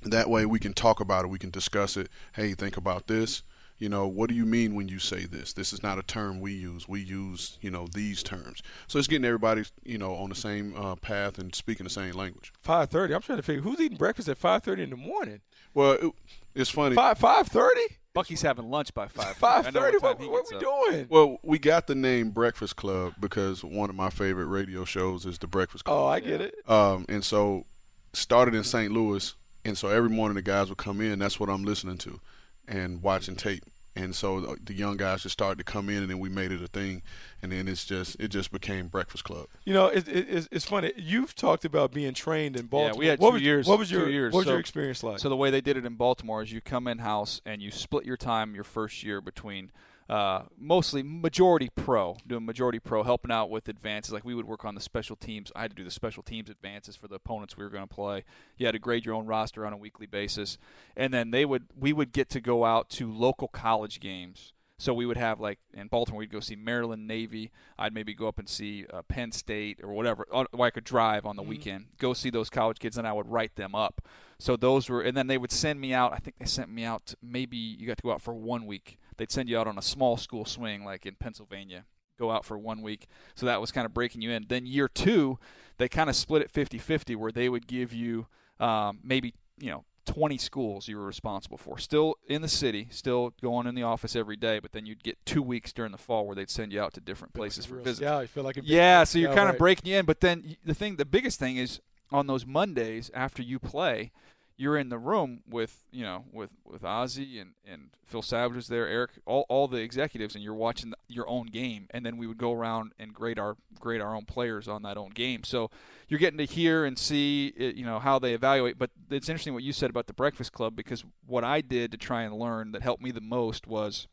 That 0.02 0.30
way, 0.30 0.46
we 0.46 0.58
can 0.58 0.72
talk 0.72 1.02
about 1.02 1.26
it. 1.26 1.28
We 1.28 1.38
can 1.38 1.50
discuss 1.50 1.98
it. 1.98 2.08
Hey, 2.32 2.54
think 2.54 2.78
about 2.78 3.08
this. 3.08 3.44
You 3.84 3.90
know, 3.90 4.08
what 4.08 4.30
do 4.30 4.36
you 4.36 4.46
mean 4.46 4.76
when 4.76 4.88
you 4.88 4.98
say 4.98 5.26
this? 5.26 5.52
This 5.52 5.74
is 5.74 5.84
not 5.84 6.00
a 6.00 6.04
term 6.04 6.40
we 6.40 6.54
use. 6.54 6.88
We 6.88 7.02
use, 7.02 7.58
you 7.60 7.70
know, 7.70 7.86
these 7.94 8.24
terms. 8.24 8.64
So 8.88 8.98
it's 8.98 9.10
getting 9.10 9.26
everybody, 9.26 9.66
you 9.84 9.98
know, 9.98 10.16
on 10.16 10.30
the 10.30 10.36
same 10.36 10.74
uh, 10.78 10.96
path 10.96 11.38
and 11.38 11.54
speaking 11.54 11.84
the 11.84 11.90
same 11.90 12.14
language. 12.14 12.54
Five 12.62 12.90
thirty. 12.90 13.14
I'm 13.14 13.22
trying 13.22 13.40
to 13.40 13.44
figure 13.44 13.62
who's 13.62 13.82
eating 13.82 13.98
breakfast 13.98 14.30
at 14.30 14.38
five 14.38 14.64
thirty 14.64 14.84
in 14.84 14.90
the 14.90 14.96
morning. 14.96 15.42
Well, 15.74 15.92
it, 16.02 16.12
it's 16.56 16.70
funny. 16.70 16.96
Five 16.96 17.18
five 17.18 17.50
thirty. 17.50 17.98
Bucky's 18.14 18.42
having 18.42 18.70
lunch 18.70 18.94
by 18.94 19.10
five. 19.10 19.36
Five 19.36 19.68
I 19.68 19.72
know 19.72 19.82
thirty. 19.82 19.98
what 19.98 20.18
What, 20.18 20.32
what 20.32 20.50
gets 20.50 20.52
we 20.52 20.58
up. 20.60 20.64
doing? 20.64 21.08
Well, 21.10 21.38
we 21.44 21.60
got 21.60 21.88
the 21.88 21.96
name 21.96 22.30
Breakfast 22.30 22.78
Club 22.78 23.16
because 23.20 23.66
one 23.66 23.90
of 23.90 23.98
my 23.98 24.10
favorite 24.10 24.46
radio 24.46 24.86
shows 24.86 25.26
is 25.26 25.40
the 25.40 25.48
Breakfast 25.48 25.84
Club. 25.84 25.98
Oh, 26.00 26.06
I 26.06 26.22
get 26.22 26.40
it. 26.40 26.56
Um, 26.70 27.06
and 27.10 27.22
so 27.22 27.66
started 28.14 28.56
in 28.56 28.64
St. 28.64 28.94
Louis, 28.94 29.36
and 29.66 29.78
so 29.78 29.90
every 29.90 30.10
morning 30.10 30.36
the 30.36 30.42
guys 30.42 30.70
would 30.70 30.78
come 30.78 31.02
in. 31.02 31.20
That's 31.20 31.38
what 31.38 31.50
I'm 31.50 31.66
listening 31.66 31.98
to, 31.98 32.22
and 32.66 33.02
watching 33.04 33.36
tape. 33.36 33.66
And 33.96 34.16
so 34.16 34.40
the, 34.40 34.58
the 34.64 34.74
young 34.74 34.98
guys 34.98 35.22
just 35.22 35.34
started 35.34 35.60
to 35.60 35.64
come 35.64 35.88
in, 35.88 35.98
and 35.98 36.10
then 36.10 36.18
we 36.18 36.28
made 36.28 36.52
it 36.52 36.64
a 36.64 36.68
thing, 36.68 37.04
and 37.44 37.52
then 37.52 37.68
it's 37.68 37.86
just 37.86 38.20
it 38.20 38.30
just 38.30 38.52
became 38.52 38.88
Breakfast 38.88 39.24
Club. 39.24 39.46
You 39.66 39.74
know, 39.76 39.86
it, 39.88 40.08
it, 40.08 40.28
it's, 40.30 40.48
it's 40.52 40.66
funny. 40.66 40.94
You've 40.98 41.36
talked 41.36 41.64
about 41.64 41.92
being 41.92 42.16
trained 42.16 42.56
in 42.56 42.66
Baltimore. 42.66 42.94
Yeah, 42.96 43.00
we 43.00 43.06
had 43.08 43.20
what 43.20 43.30
two 43.30 43.34
was, 43.34 43.42
years- 43.44 43.68
What 43.68 43.78
was 43.78 43.90
two 43.90 44.00
your 44.00 44.10
years. 44.10 44.34
What 44.34 44.40
was 44.40 44.46
So- 44.46 44.52
your 44.54 44.60
experience 44.60 45.04
like? 45.04 45.20
So 45.20 45.30
the 45.30 45.36
way 45.36 45.52
they 45.52 45.62
did 45.62 45.78
it 45.78 45.86
in 45.86 45.94
Baltimore 45.94 46.42
is 46.42 46.52
you 46.52 46.60
come 46.60 46.88
in 46.88 46.98
house 47.00 47.40
and 47.46 47.62
you 47.62 47.70
split 47.70 48.04
your 48.06 48.18
time 48.18 48.56
your 48.56 48.64
first 48.64 49.04
year 49.04 49.22
between 49.22 49.72
uh, 50.10 50.44
mostly 50.58 51.04
majority 51.04 51.70
pro, 51.76 52.18
doing 52.28 52.46
majority 52.46 52.80
pro, 52.80 53.04
helping 53.04 53.32
out 53.32 53.50
with 53.50 53.68
advances. 53.68 54.14
Like 54.14 54.26
we 54.26 54.36
would 54.36 54.48
work 54.48 54.66
on 54.66 54.76
the 54.76 54.82
special 54.82 55.16
teams. 55.16 55.52
I 55.56 55.62
had 55.62 55.72
to 55.72 55.76
do 55.76 55.84
the 55.84 55.92
special 55.92 56.24
teams 56.24 56.50
advances 56.50 56.96
for 56.96 57.08
the 57.08 57.16
opponents 57.16 57.58
we 57.58 57.64
were 57.64 57.70
going 57.70 57.88
to 57.88 57.94
play. 57.94 58.24
You 58.58 58.66
had 58.66 58.74
to 58.74 58.80
grade 58.80 59.06
your 59.06 59.16
own 59.16 59.26
roster 59.26 59.66
on 59.66 59.74
a 59.74 59.78
weekly 59.78 60.06
basis, 60.06 60.58
and 60.96 61.14
then 61.14 61.32
they 61.32 61.46
would 61.46 61.66
we 61.80 61.94
would 61.94 62.12
get 62.12 62.30
to 62.30 62.42
go 62.42 62.66
out 62.66 62.90
to 62.92 63.12
local 63.12 63.48
college 63.48 64.00
games. 64.00 64.53
So 64.80 64.94
we 64.94 65.06
would 65.06 65.18
have 65.18 65.40
like 65.40 65.60
in 65.74 65.88
Baltimore, 65.88 66.20
we'd 66.20 66.32
go 66.32 66.40
see 66.40 66.56
Maryland 66.56 67.08
Navy. 67.08 67.52
I'd 67.78 67.94
maybe 67.94 68.14
go 68.14 68.28
up 68.28 68.40
and 68.40 68.50
see 68.50 68.86
uh, 68.92 69.02
Penn 69.04 69.32
State 69.32 69.80
or 69.84 69.94
whatever. 69.94 70.26
Or 70.32 70.48
I 70.60 70.72
could 70.72 70.84
drive 70.84 71.26
on 71.26 71.36
the 71.36 71.44
weekend, 71.44 71.86
go 72.00 72.14
see 72.14 72.30
those 72.30 72.50
college 72.50 72.80
kids, 72.80 72.98
and 72.98 73.08
I 73.08 73.14
would 73.14 73.28
write 73.28 73.56
them 73.56 73.76
up. 73.76 74.02
So 74.40 74.58
those 74.58 74.90
were, 74.90 75.02
and 75.02 75.16
then 75.16 75.28
they 75.28 75.38
would 75.38 75.52
send 75.52 75.80
me 75.80 75.94
out. 75.94 76.12
I 76.12 76.18
think 76.18 76.38
they 76.38 76.46
sent 76.46 76.70
me 76.70 76.84
out. 76.84 77.06
To, 77.08 77.18
maybe 77.22 77.56
you 77.56 77.88
got 77.88 77.98
to 77.98 78.04
go 78.04 78.12
out 78.12 78.22
for 78.22 78.34
one 78.34 78.66
week. 78.66 78.98
They'd 79.16 79.32
send 79.32 79.48
you 79.48 79.58
out 79.58 79.68
on 79.68 79.78
a 79.78 79.82
small 79.82 80.18
school 80.18 80.44
swing, 80.44 80.84
like 80.84 81.06
in 81.06 81.16
Pennsylvania. 81.16 81.86
go 82.20 82.32
out 82.32 82.44
for 82.44 82.58
one 82.58 82.82
week. 82.82 83.08
So 83.36 83.46
that 83.46 83.62
was 83.62 83.72
kind 83.72 83.86
of 83.86 83.94
breaking 83.94 84.22
you 84.22 84.32
in. 84.32 84.46
Then 84.50 84.66
year 84.66 84.88
two, 84.88 85.40
they 85.78 85.88
kind 85.88 86.10
of 86.10 86.16
split 86.16 86.42
it 86.42 86.52
50-50 86.52 87.16
where 87.16 87.32
they 87.32 87.48
would 87.48 87.68
give 87.68 87.94
you 87.94 88.28
um, 88.60 89.00
maybe 89.04 89.34
you 89.60 89.70
know 89.70 89.86
20 90.06 90.38
schools 90.38 90.88
you 90.88 90.98
were 90.98 91.06
responsible 91.06 91.58
for. 91.58 91.78
Still 91.78 92.16
in 92.28 92.42
the 92.42 92.48
city, 92.48 92.88
still 92.92 93.34
going 93.42 93.68
in 93.68 93.76
the 93.76 93.84
office 93.84 94.16
every 94.16 94.36
day, 94.36 94.60
but 94.60 94.72
then 94.72 94.86
you'd 94.86 95.04
get 95.04 95.18
two 95.26 95.42
weeks 95.42 95.72
during 95.72 95.92
the 95.92 95.98
fall 95.98 96.26
where 96.26 96.36
they'd 96.36 96.50
send 96.50 96.74
you 96.74 96.82
out 96.82 96.94
to 96.94 97.02
different 97.02 97.34
places 97.34 97.66
for 97.66 97.76
visits. 97.76 98.02
Yeah, 98.02 98.18
I 98.18 98.28
feel 98.28 98.44
like 98.44 98.60
yeah. 98.64 99.04
So 99.04 99.20
you're 99.20 99.34
kind 99.34 99.50
of 99.50 99.58
breaking 99.58 99.92
in, 99.92 100.06
but 100.06 100.20
then 100.20 100.56
the 100.66 100.74
thing, 100.74 100.98
the 100.98 101.06
biggest 101.06 101.40
thing 101.40 101.58
is 101.58 101.80
on 102.12 102.28
those 102.28 102.46
Mondays 102.46 103.10
after 103.14 103.42
you 103.42 103.60
play, 103.60 104.12
you're 104.58 104.78
in 104.78 104.90
the 104.90 104.98
room 104.98 105.42
with 105.50 105.84
you 105.92 106.04
know 106.04 106.26
with 106.32 106.52
with 106.66 106.84
Ozzie 106.84 107.40
and 107.40 107.54
and 107.66 107.90
Phil 108.06 108.22
Savage 108.22 108.56
was 108.56 108.68
there, 108.68 108.88
Eric, 108.88 109.12
all, 109.26 109.46
all 109.50 109.68
the 109.68 109.78
executives, 109.78 110.36
and 110.36 110.44
you're 110.44 110.54
watching 110.54 110.94
your 111.08 111.28
own 111.28 111.48
game, 111.48 111.88
and 111.90 112.06
then 112.06 112.18
we 112.18 112.28
would 112.28 112.38
go 112.38 112.52
around 112.52 112.92
and 113.00 113.14
grade 113.14 113.40
our 113.40 113.56
grade 113.80 114.02
our 114.02 114.16
own 114.16 114.26
players 114.26 114.68
on 114.68 114.84
that 114.84 114.98
own 114.98 115.10
game. 115.10 115.44
So 115.44 115.72
you're 116.08 116.20
getting 116.20 116.38
to 116.38 116.46
hear 116.46 116.86
and 116.86 116.98
see 116.98 117.54
it, 117.58 117.76
you 117.76 117.86
know 117.86 118.00
how 118.00 118.20
they 118.20 118.34
evaluate. 118.34 118.78
But 118.78 118.92
it's 119.10 119.30
interesting 119.30 119.54
what 119.54 119.64
you 119.64 119.74
said 119.74 119.90
about 119.90 120.08
the 120.08 120.14
Breakfast 120.14 120.52
Club 120.52 120.76
because 120.76 121.04
what 121.26 121.44
I 121.44 121.62
did 121.62 121.92
to 121.92 121.98
try 121.98 122.22
and 122.24 122.36
learn 122.36 122.72
that 122.74 122.84
helped 122.84 123.02
me 123.02 123.12
the 123.12 123.22
most 123.22 123.66
was 123.66 124.08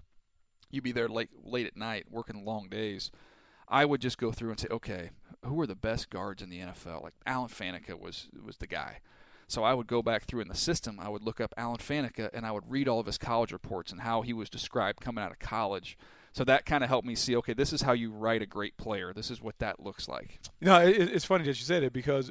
you'd 0.70 0.84
be 0.84 0.92
there 0.92 1.08
late 1.08 1.30
late 1.42 1.66
at 1.66 1.76
night 1.76 2.06
working 2.10 2.44
long 2.44 2.68
days. 2.68 3.10
I 3.68 3.84
would 3.84 4.00
just 4.00 4.18
go 4.18 4.32
through 4.32 4.50
and 4.50 4.58
say, 4.58 4.66
okay, 4.70 5.10
who 5.44 5.60
are 5.60 5.66
the 5.66 5.76
best 5.76 6.10
guards 6.10 6.42
in 6.42 6.50
the 6.50 6.58
NFL? 6.58 7.02
Like 7.02 7.14
Alan 7.26 7.48
Faneca 7.48 7.98
was 8.00 8.28
was 8.42 8.56
the 8.56 8.66
guy. 8.66 9.00
So 9.50 9.64
I 9.64 9.74
would 9.74 9.88
go 9.88 10.00
back 10.00 10.24
through 10.24 10.42
in 10.42 10.48
the 10.48 10.54
system. 10.54 11.00
I 11.00 11.08
would 11.08 11.24
look 11.24 11.40
up 11.40 11.52
Alan 11.56 11.78
Faneca 11.78 12.30
and 12.32 12.46
I 12.46 12.52
would 12.52 12.70
read 12.70 12.86
all 12.86 13.00
of 13.00 13.06
his 13.06 13.18
college 13.18 13.50
reports 13.50 13.90
and 13.90 14.02
how 14.02 14.22
he 14.22 14.32
was 14.32 14.48
described 14.48 15.00
coming 15.00 15.24
out 15.24 15.32
of 15.32 15.40
college. 15.40 15.98
So 16.32 16.44
that 16.44 16.64
kind 16.64 16.84
of 16.84 16.88
helped 16.88 17.06
me 17.06 17.16
see, 17.16 17.34
okay, 17.34 17.52
this 17.52 17.72
is 17.72 17.82
how 17.82 17.90
you 17.92 18.12
write 18.12 18.42
a 18.42 18.46
great 18.46 18.76
player. 18.76 19.12
This 19.12 19.28
is 19.28 19.42
what 19.42 19.58
that 19.58 19.80
looks 19.80 20.08
like. 20.08 20.38
You 20.60 20.68
know, 20.68 20.80
it, 20.80 20.96
it's 20.96 21.24
funny 21.24 21.42
that 21.46 21.58
you 21.58 21.64
said 21.64 21.82
it 21.82 21.92
because 21.92 22.30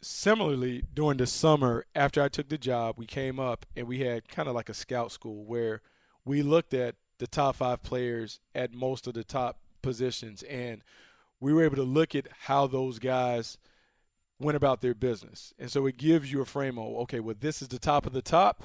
similarly 0.00 0.84
during 0.94 1.16
the 1.16 1.26
summer 1.26 1.84
after 1.96 2.22
I 2.22 2.28
took 2.28 2.48
the 2.48 2.58
job, 2.58 2.94
we 2.96 3.06
came 3.06 3.40
up 3.40 3.66
and 3.76 3.88
we 3.88 3.98
had 3.98 4.28
kind 4.28 4.48
of 4.48 4.54
like 4.54 4.68
a 4.68 4.74
scout 4.74 5.10
school 5.10 5.44
where 5.44 5.82
we 6.24 6.42
looked 6.42 6.74
at 6.74 6.94
the 7.18 7.26
top 7.26 7.56
five 7.56 7.82
players 7.82 8.38
at 8.54 8.72
most 8.72 9.08
of 9.08 9.14
the 9.14 9.24
top 9.24 9.58
positions 9.82 10.44
and 10.44 10.82
we 11.40 11.52
were 11.52 11.64
able 11.64 11.74
to 11.74 11.82
look 11.82 12.14
at 12.14 12.28
how 12.42 12.68
those 12.68 13.00
guys– 13.00 13.58
went 14.42 14.56
about 14.56 14.80
their 14.80 14.94
business. 14.94 15.54
And 15.58 15.70
so 15.70 15.86
it 15.86 15.96
gives 15.96 16.30
you 16.30 16.40
a 16.40 16.46
frame 16.46 16.78
of, 16.78 16.94
okay, 17.02 17.20
well, 17.20 17.36
this 17.38 17.62
is 17.62 17.68
the 17.68 17.78
top 17.78 18.06
of 18.06 18.12
the 18.12 18.22
top. 18.22 18.64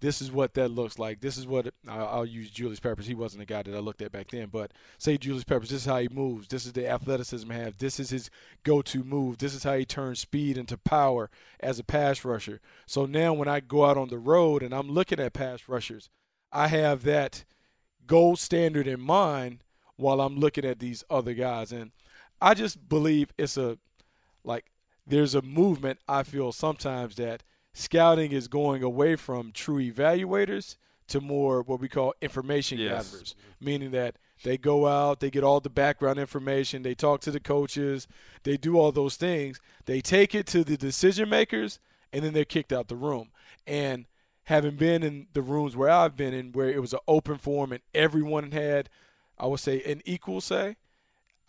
This 0.00 0.22
is 0.22 0.32
what 0.32 0.54
that 0.54 0.70
looks 0.70 0.98
like. 0.98 1.20
This 1.20 1.36
is 1.36 1.46
what 1.46 1.74
I'll, 1.86 2.24
use 2.24 2.50
Julius 2.50 2.80
Peppers. 2.80 3.06
He 3.06 3.14
wasn't 3.14 3.42
a 3.42 3.46
guy 3.46 3.62
that 3.62 3.74
I 3.74 3.80
looked 3.80 4.00
at 4.00 4.12
back 4.12 4.30
then, 4.30 4.48
but 4.48 4.72
say 4.96 5.18
Julius 5.18 5.44
Peppers. 5.44 5.68
This 5.68 5.82
is 5.82 5.86
how 5.86 5.98
he 5.98 6.08
moves. 6.08 6.48
This 6.48 6.64
is 6.64 6.72
the 6.72 6.88
athleticism 6.88 7.50
has. 7.50 7.74
This 7.76 8.00
is 8.00 8.08
his 8.08 8.30
go-to 8.62 9.04
move. 9.04 9.36
This 9.36 9.54
is 9.54 9.62
how 9.62 9.74
he 9.74 9.84
turns 9.84 10.18
speed 10.18 10.56
into 10.56 10.78
power 10.78 11.28
as 11.60 11.78
a 11.78 11.84
pass 11.84 12.24
rusher. 12.24 12.60
So 12.86 13.04
now 13.04 13.34
when 13.34 13.48
I 13.48 13.60
go 13.60 13.84
out 13.84 13.98
on 13.98 14.08
the 14.08 14.18
road 14.18 14.62
and 14.62 14.74
I'm 14.74 14.90
looking 14.90 15.20
at 15.20 15.34
pass 15.34 15.68
rushers, 15.68 16.08
I 16.50 16.68
have 16.68 17.02
that 17.04 17.44
gold 18.06 18.38
standard 18.38 18.86
in 18.86 19.00
mind 19.00 19.62
while 19.96 20.22
I'm 20.22 20.38
looking 20.38 20.64
at 20.64 20.78
these 20.78 21.04
other 21.10 21.34
guys. 21.34 21.72
And 21.72 21.90
I 22.40 22.54
just 22.54 22.88
believe 22.88 23.34
it's 23.36 23.58
a 23.58 23.76
like 24.44 24.69
there's 25.10 25.34
a 25.34 25.42
movement 25.42 25.98
I 26.08 26.22
feel 26.22 26.52
sometimes 26.52 27.16
that 27.16 27.42
scouting 27.74 28.32
is 28.32 28.48
going 28.48 28.82
away 28.82 29.16
from 29.16 29.52
true 29.52 29.78
evaluators 29.78 30.76
to 31.08 31.20
more 31.20 31.62
what 31.62 31.80
we 31.80 31.88
call 31.88 32.14
information 32.20 32.78
yes. 32.78 33.10
gatherers, 33.10 33.34
meaning 33.60 33.90
that 33.90 34.16
they 34.42 34.56
go 34.56 34.86
out, 34.86 35.20
they 35.20 35.30
get 35.30 35.44
all 35.44 35.60
the 35.60 35.68
background 35.68 36.18
information, 36.18 36.82
they 36.82 36.94
talk 36.94 37.20
to 37.22 37.30
the 37.30 37.40
coaches, 37.40 38.08
they 38.44 38.56
do 38.56 38.78
all 38.78 38.92
those 38.92 39.16
things, 39.16 39.60
they 39.84 40.00
take 40.00 40.34
it 40.34 40.46
to 40.46 40.64
the 40.64 40.76
decision 40.76 41.28
makers, 41.28 41.78
and 42.12 42.24
then 42.24 42.32
they're 42.32 42.44
kicked 42.44 42.72
out 42.72 42.88
the 42.88 42.96
room. 42.96 43.30
And 43.66 44.06
having 44.44 44.76
been 44.76 45.02
in 45.02 45.26
the 45.32 45.42
rooms 45.42 45.76
where 45.76 45.90
I've 45.90 46.16
been 46.16 46.32
in, 46.32 46.52
where 46.52 46.70
it 46.70 46.80
was 46.80 46.92
an 46.92 47.00
open 47.06 47.38
forum 47.38 47.72
and 47.72 47.82
everyone 47.94 48.52
had, 48.52 48.88
I 49.38 49.46
would 49.46 49.60
say, 49.60 49.82
an 49.82 50.00
equal 50.04 50.40
say, 50.40 50.76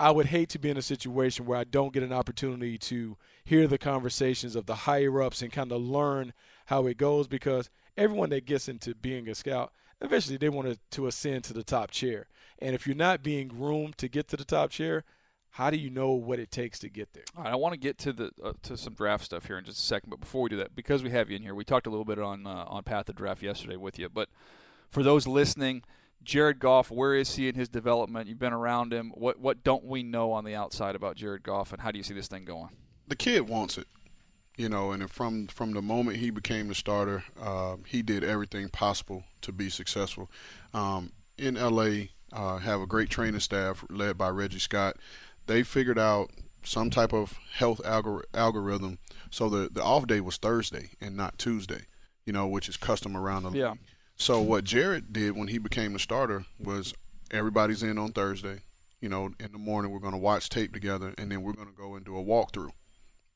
I 0.01 0.09
would 0.09 0.25
hate 0.25 0.49
to 0.49 0.59
be 0.59 0.71
in 0.71 0.77
a 0.77 0.81
situation 0.81 1.45
where 1.45 1.59
I 1.59 1.63
don't 1.63 1.93
get 1.93 2.01
an 2.01 2.11
opportunity 2.11 2.75
to 2.79 3.17
hear 3.45 3.67
the 3.67 3.77
conversations 3.77 4.55
of 4.55 4.65
the 4.65 4.73
higher 4.73 5.21
ups 5.21 5.43
and 5.43 5.51
kind 5.51 5.71
of 5.71 5.79
learn 5.79 6.33
how 6.65 6.87
it 6.87 6.97
goes 6.97 7.27
because 7.27 7.69
everyone 7.95 8.31
that 8.31 8.47
gets 8.47 8.67
into 8.67 8.95
being 8.95 9.29
a 9.29 9.35
scout, 9.35 9.71
eventually 10.01 10.37
they 10.37 10.49
want 10.49 10.79
to 10.89 11.05
ascend 11.05 11.43
to 11.43 11.53
the 11.53 11.63
top 11.63 11.91
chair. 11.91 12.25
And 12.57 12.73
if 12.73 12.87
you're 12.87 12.95
not 12.95 13.21
being 13.21 13.47
groomed 13.47 13.99
to 13.99 14.07
get 14.07 14.27
to 14.29 14.37
the 14.37 14.43
top 14.43 14.71
chair, 14.71 15.03
how 15.51 15.69
do 15.69 15.77
you 15.77 15.91
know 15.91 16.13
what 16.13 16.39
it 16.39 16.49
takes 16.49 16.79
to 16.79 16.89
get 16.89 17.13
there? 17.13 17.25
All 17.37 17.43
right, 17.43 17.53
I 17.53 17.55
want 17.55 17.73
to 17.73 17.79
get 17.79 17.99
to 17.99 18.11
the 18.11 18.31
uh, 18.43 18.53
to 18.63 18.77
some 18.77 18.95
draft 18.95 19.25
stuff 19.25 19.45
here 19.45 19.59
in 19.59 19.65
just 19.65 19.77
a 19.77 19.81
second, 19.83 20.09
but 20.09 20.19
before 20.19 20.41
we 20.41 20.49
do 20.49 20.57
that, 20.57 20.75
because 20.75 21.03
we 21.03 21.11
have 21.11 21.29
you 21.29 21.35
in 21.35 21.43
here, 21.43 21.53
we 21.53 21.63
talked 21.63 21.85
a 21.85 21.91
little 21.91 22.05
bit 22.05 22.17
on 22.17 22.47
uh, 22.47 22.65
on 22.67 22.81
Path 22.81 23.07
of 23.09 23.17
Draft 23.17 23.43
yesterday 23.43 23.75
with 23.75 23.99
you, 23.99 24.09
but 24.09 24.29
for 24.89 25.03
those 25.03 25.27
listening– 25.27 25.83
Jared 26.23 26.59
Goff, 26.59 26.91
where 26.91 27.15
is 27.15 27.35
he 27.35 27.47
in 27.47 27.55
his 27.55 27.69
development? 27.69 28.27
You've 28.27 28.39
been 28.39 28.53
around 28.53 28.93
him. 28.93 29.11
What 29.15 29.39
what 29.39 29.63
don't 29.63 29.85
we 29.85 30.03
know 30.03 30.31
on 30.31 30.43
the 30.43 30.55
outside 30.55 30.95
about 30.95 31.15
Jared 31.15 31.43
Goff, 31.43 31.71
and 31.71 31.81
how 31.81 31.91
do 31.91 31.97
you 31.97 32.03
see 32.03 32.13
this 32.13 32.27
thing 32.27 32.45
going? 32.45 32.69
The 33.07 33.15
kid 33.15 33.49
wants 33.49 33.77
it, 33.77 33.87
you 34.55 34.69
know, 34.69 34.91
and 34.91 35.09
from 35.09 35.47
from 35.47 35.73
the 35.73 35.81
moment 35.81 36.17
he 36.17 36.29
became 36.29 36.67
the 36.67 36.75
starter, 36.75 37.23
uh, 37.41 37.77
he 37.87 38.01
did 38.01 38.23
everything 38.23 38.69
possible 38.69 39.23
to 39.41 39.51
be 39.51 39.69
successful. 39.69 40.29
Um, 40.73 41.11
in 41.37 41.55
LA, 41.55 42.07
uh, 42.31 42.57
have 42.59 42.81
a 42.81 42.87
great 42.87 43.09
training 43.09 43.39
staff 43.39 43.83
led 43.89 44.17
by 44.17 44.29
Reggie 44.29 44.59
Scott. 44.59 44.97
They 45.47 45.63
figured 45.63 45.99
out 45.99 46.29
some 46.63 46.91
type 46.91 47.13
of 47.13 47.39
health 47.53 47.81
algor- 47.83 48.25
algorithm, 48.35 48.99
so 49.31 49.49
the 49.49 49.69
the 49.71 49.83
off 49.83 50.05
day 50.05 50.21
was 50.21 50.37
Thursday 50.37 50.91
and 51.01 51.17
not 51.17 51.39
Tuesday, 51.39 51.87
you 52.25 52.31
know, 52.31 52.45
which 52.45 52.69
is 52.69 52.77
custom 52.77 53.17
around 53.17 53.43
the 53.43 53.51
yeah 53.51 53.73
so 54.21 54.39
what 54.39 54.65
Jared 54.65 55.11
did 55.11 55.35
when 55.35 55.47
he 55.47 55.57
became 55.57 55.93
the 55.93 55.99
starter 55.99 56.45
was 56.59 56.93
everybody's 57.31 57.81
in 57.81 57.97
on 57.97 58.11
Thursday. 58.11 58.59
You 58.99 59.09
know, 59.09 59.31
in 59.39 59.51
the 59.51 59.57
morning 59.57 59.91
we're 59.91 59.97
going 59.97 60.13
to 60.13 60.19
watch 60.19 60.47
tape 60.47 60.73
together, 60.73 61.15
and 61.17 61.31
then 61.31 61.41
we're 61.41 61.53
going 61.53 61.69
to 61.69 61.73
go 61.73 61.95
and 61.95 62.05
do 62.05 62.15
a 62.15 62.23
walkthrough. 62.23 62.69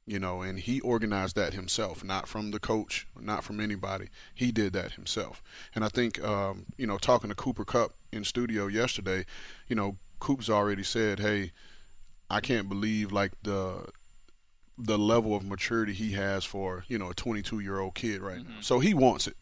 You 0.06 0.20
know, 0.20 0.44
and 0.44 0.60
he 0.60 0.80
organized 0.82 1.36
that 1.38 1.56
himself, 1.56 2.04
not 2.04 2.28
from 2.28 2.52
the 2.52 2.60
coach, 2.60 3.08
not 3.20 3.44
from 3.44 3.60
anybody. 3.60 4.10
He 4.36 4.52
did 4.52 4.74
that 4.74 4.92
himself. 4.92 5.42
And 5.74 5.84
I 5.84 5.88
think, 5.88 6.24
um, 6.24 6.68
you 6.78 6.86
know, 6.86 7.00
talking 7.00 7.32
to 7.32 7.36
Cooper 7.36 7.66
Kupp 7.66 7.94
in 8.12 8.24
studio 8.24 8.68
yesterday, 8.68 9.26
you 9.68 9.76
know, 9.76 9.98
Coop's 10.20 10.52
already 10.52 10.84
said, 10.84 11.18
"Hey, 11.18 11.52
I 12.30 12.42
can't 12.42 12.70
believe 12.70 13.12
like 13.12 13.32
the 13.42 13.88
the 14.78 15.00
level 15.00 15.36
of 15.36 15.44
maturity 15.44 15.94
he 15.94 16.12
has 16.12 16.46
for 16.46 16.84
you 16.88 17.00
know 17.00 17.10
a 17.10 17.16
22 17.16 17.60
year 17.60 17.80
old 17.80 17.96
kid 17.96 18.22
right 18.22 18.38
mm-hmm. 18.38 18.50
now. 18.50 18.62
So 18.62 18.80
he 18.80 18.94
wants 18.94 19.26
it 19.26 19.36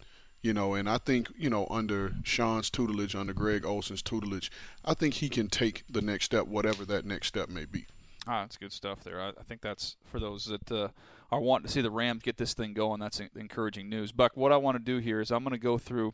you 0.44 0.54
know, 0.54 0.74
and 0.74 0.90
I 0.90 0.98
think, 0.98 1.32
you 1.38 1.50
know, 1.50 1.66
under 1.70 2.14
Sean's 2.24 2.70
tutelage, 2.70 3.16
under 3.16 3.34
Greg 3.34 3.66
Olson's 3.66 4.02
tutelage, 4.02 4.52
I 4.84 4.94
think 4.94 5.16
he 5.16 5.30
can 5.30 5.48
take 5.48 5.84
the 5.90 6.02
next 6.02 6.26
step, 6.26 6.48
whatever 6.48 6.86
that 6.86 7.06
next 7.06 7.28
step 7.28 7.50
may 7.50 7.66
be. 7.66 7.88
Ah, 8.28 8.42
that's 8.42 8.58
good 8.58 8.74
stuff 8.74 9.04
there. 9.04 9.22
I, 9.22 9.30
I 9.30 9.44
think 9.48 9.62
that's 9.62 9.96
for 10.06 10.20
those 10.20 10.46
that 10.46 10.72
uh, 10.72 10.90
are 11.32 11.40
wanting 11.40 11.68
to 11.68 11.72
see 11.72 11.82
the 11.82 11.90
Rams 11.90 12.24
get 12.24 12.38
this 12.38 12.54
thing 12.54 12.74
going. 12.74 13.00
That's 13.00 13.22
encouraging 13.36 13.90
news. 13.90 14.12
Buck, 14.12 14.36
what 14.36 14.52
I 14.52 14.58
want 14.58 14.78
to 14.78 14.84
do 14.84 14.98
here 14.98 15.22
is 15.22 15.32
I'm 15.32 15.44
going 15.44 15.54
to 15.54 15.58
go 15.58 15.78
through 15.78 16.14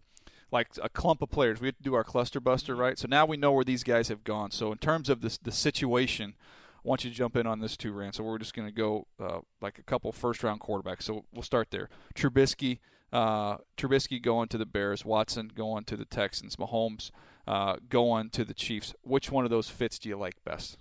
like 0.51 0.69
a 0.81 0.89
clump 0.89 1.24
of 1.24 1.31
players. 1.31 1.59
We 1.59 1.67
have 1.67 1.77
to 1.77 1.83
do 1.83 1.95
our 1.95 2.03
cluster 2.03 2.39
buster, 2.39 2.75
right? 2.75 2.98
So 2.98 3.07
now 3.09 3.25
we 3.25 3.38
know 3.38 3.51
where 3.51 3.65
these 3.65 3.83
guys 3.83 4.07
have 4.09 4.24
gone. 4.24 4.51
So 4.51 4.71
in 4.71 4.77
terms 4.77 5.09
of 5.09 5.21
this, 5.21 5.38
the 5.38 5.51
situation, 5.51 6.36
I 6.75 6.88
want 6.88 7.03
you 7.03 7.09
to 7.09 7.15
jump 7.15 7.36
in 7.36 7.48
on 7.48 7.59
this 7.59 7.75
too, 7.75 7.91
Ran. 7.91 8.13
So 8.13 8.24
we're 8.24 8.38
just 8.38 8.53
going 8.53 8.67
to 8.67 8.74
go 8.74 9.07
uh, 9.19 9.39
like 9.59 9.79
a 9.79 9.83
couple 9.83 10.12
first 10.12 10.43
round 10.43 10.62
quarterbacks. 10.62 11.03
So 11.03 11.25
we'll 11.33 11.43
start 11.43 11.69
there. 11.71 11.89
Trubisky 12.15 12.79
uh, 13.11 13.57
Trubisky 13.77 14.21
going 14.21 14.47
to 14.49 14.57
the 14.57 14.65
Bears, 14.65 15.03
Watson 15.03 15.51
going 15.53 15.83
to 15.85 15.97
the 15.97 16.05
Texans, 16.05 16.55
Mahomes 16.55 17.11
uh, 17.47 17.77
going 17.89 18.29
to 18.31 18.45
the 18.45 18.53
Chiefs. 18.53 18.93
Which 19.01 19.31
one 19.31 19.45
of 19.45 19.51
those 19.51 19.69
fits 19.69 19.99
do 19.99 20.09
you 20.09 20.17
like 20.17 20.43
best? 20.43 20.77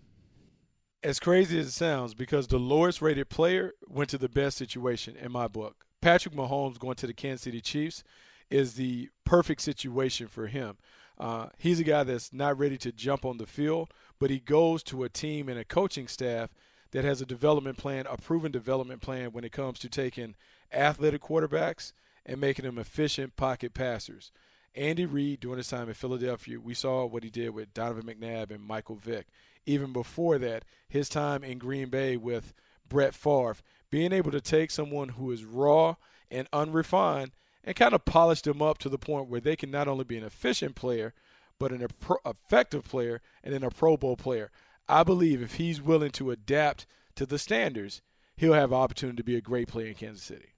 As 1.02 1.20
crazy 1.20 1.58
as 1.58 1.68
it 1.68 1.72
sounds, 1.72 2.12
because 2.14 2.48
the 2.48 2.58
lowest 2.58 3.00
rated 3.00 3.28
player 3.28 3.72
went 3.86 4.10
to 4.10 4.18
the 4.18 4.28
best 4.28 4.58
situation 4.58 5.16
in 5.16 5.32
my 5.32 5.46
book. 5.46 5.86
Patrick 6.00 6.34
Mahomes 6.34 6.78
going 6.78 6.96
to 6.96 7.06
the 7.06 7.14
Kansas 7.14 7.42
City 7.42 7.60
Chiefs 7.60 8.02
is 8.50 8.74
the 8.74 9.08
perfect 9.24 9.60
situation 9.60 10.26
for 10.26 10.48
him. 10.48 10.76
Uh, 11.18 11.48
he's 11.56 11.80
a 11.80 11.84
guy 11.84 12.04
that's 12.04 12.32
not 12.32 12.58
ready 12.58 12.76
to 12.78 12.92
jump 12.92 13.24
on 13.24 13.38
the 13.38 13.46
field, 13.46 13.92
but 14.20 14.30
he 14.30 14.38
goes 14.38 14.82
to 14.84 15.02
a 15.02 15.08
team 15.08 15.48
and 15.48 15.58
a 15.58 15.64
coaching 15.64 16.06
staff 16.06 16.50
that 16.92 17.04
has 17.04 17.20
a 17.20 17.26
development 17.26 17.76
plan, 17.76 18.06
a 18.08 18.16
proven 18.16 18.52
development 18.52 19.00
plan 19.00 19.32
when 19.32 19.44
it 19.44 19.52
comes 19.52 19.78
to 19.78 19.88
taking 19.88 20.34
athletic 20.72 21.22
quarterbacks– 21.22 21.92
and 22.28 22.40
making 22.40 22.66
them 22.66 22.78
efficient 22.78 23.34
pocket 23.36 23.72
passers. 23.72 24.30
Andy 24.76 25.06
Reid, 25.06 25.40
during 25.40 25.56
his 25.56 25.68
time 25.68 25.88
in 25.88 25.94
Philadelphia, 25.94 26.60
we 26.60 26.74
saw 26.74 27.06
what 27.06 27.24
he 27.24 27.30
did 27.30 27.50
with 27.50 27.72
Donovan 27.72 28.04
McNabb 28.04 28.50
and 28.52 28.62
Michael 28.62 28.96
Vick. 28.96 29.26
Even 29.66 29.92
before 29.92 30.38
that, 30.38 30.64
his 30.88 31.08
time 31.08 31.42
in 31.42 31.58
Green 31.58 31.88
Bay 31.88 32.16
with 32.16 32.52
Brett 32.88 33.14
Favre, 33.14 33.56
being 33.90 34.12
able 34.12 34.30
to 34.30 34.40
take 34.40 34.70
someone 34.70 35.10
who 35.10 35.32
is 35.32 35.44
raw 35.44 35.96
and 36.30 36.46
unrefined 36.52 37.32
and 37.64 37.74
kind 37.74 37.94
of 37.94 38.04
polish 38.04 38.42
them 38.42 38.62
up 38.62 38.78
to 38.78 38.88
the 38.88 38.98
point 38.98 39.28
where 39.28 39.40
they 39.40 39.56
can 39.56 39.70
not 39.70 39.88
only 39.88 40.04
be 40.04 40.18
an 40.18 40.24
efficient 40.24 40.74
player, 40.76 41.14
but 41.58 41.72
an 41.72 41.86
effective 42.24 42.84
player 42.84 43.20
and 43.42 43.52
then 43.52 43.64
a 43.64 43.70
Pro 43.70 43.96
Bowl 43.96 44.16
player. 44.16 44.50
I 44.86 45.02
believe 45.02 45.42
if 45.42 45.54
he's 45.54 45.82
willing 45.82 46.12
to 46.12 46.30
adapt 46.30 46.86
to 47.16 47.26
the 47.26 47.38
standards, 47.38 48.00
he'll 48.36 48.52
have 48.52 48.72
opportunity 48.72 49.16
to 49.16 49.24
be 49.24 49.36
a 49.36 49.40
great 49.40 49.68
player 49.68 49.86
in 49.86 49.94
Kansas 49.94 50.24
City. 50.24 50.50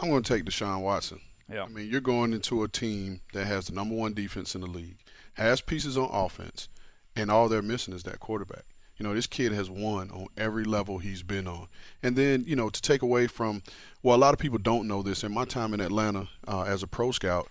I'm 0.00 0.08
going 0.08 0.22
to 0.22 0.34
take 0.34 0.44
Deshaun 0.44 0.80
Watson. 0.80 1.20
Yeah. 1.52 1.64
I 1.64 1.68
mean, 1.68 1.88
you're 1.90 2.00
going 2.00 2.32
into 2.32 2.62
a 2.62 2.68
team 2.68 3.20
that 3.34 3.46
has 3.46 3.66
the 3.66 3.74
number 3.74 3.94
one 3.94 4.14
defense 4.14 4.54
in 4.54 4.62
the 4.62 4.66
league, 4.66 4.96
has 5.34 5.60
pieces 5.60 5.98
on 5.98 6.08
offense, 6.10 6.68
and 7.14 7.30
all 7.30 7.48
they're 7.48 7.60
missing 7.60 7.92
is 7.92 8.04
that 8.04 8.18
quarterback. 8.18 8.64
You 8.96 9.04
know, 9.04 9.14
this 9.14 9.26
kid 9.26 9.52
has 9.52 9.68
won 9.68 10.10
on 10.10 10.26
every 10.36 10.64
level 10.64 10.98
he's 10.98 11.22
been 11.22 11.46
on. 11.46 11.68
And 12.02 12.16
then, 12.16 12.44
you 12.46 12.56
know, 12.56 12.70
to 12.70 12.82
take 12.82 13.02
away 13.02 13.26
from, 13.26 13.62
well, 14.02 14.16
a 14.16 14.18
lot 14.18 14.32
of 14.32 14.40
people 14.40 14.58
don't 14.58 14.88
know 14.88 15.02
this. 15.02 15.22
In 15.22 15.32
my 15.32 15.44
time 15.44 15.74
in 15.74 15.80
Atlanta 15.80 16.28
uh, 16.46 16.62
as 16.62 16.82
a 16.82 16.86
pro 16.86 17.10
scout, 17.10 17.48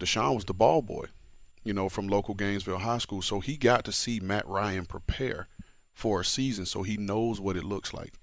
Deshaun 0.00 0.34
was 0.34 0.44
the 0.44 0.54
ball 0.54 0.82
boy, 0.82 1.06
you 1.64 1.72
know, 1.72 1.88
from 1.88 2.08
local 2.08 2.34
Gainesville 2.34 2.78
High 2.78 2.98
School. 2.98 3.22
So 3.22 3.40
he 3.40 3.56
got 3.56 3.84
to 3.84 3.92
see 3.92 4.20
Matt 4.20 4.46
Ryan 4.46 4.86
prepare 4.86 5.48
for 5.92 6.20
a 6.20 6.24
season, 6.24 6.66
so 6.66 6.82
he 6.82 6.96
knows 6.96 7.40
what 7.40 7.56
it 7.56 7.64
looks 7.64 7.92
like. 7.92 8.14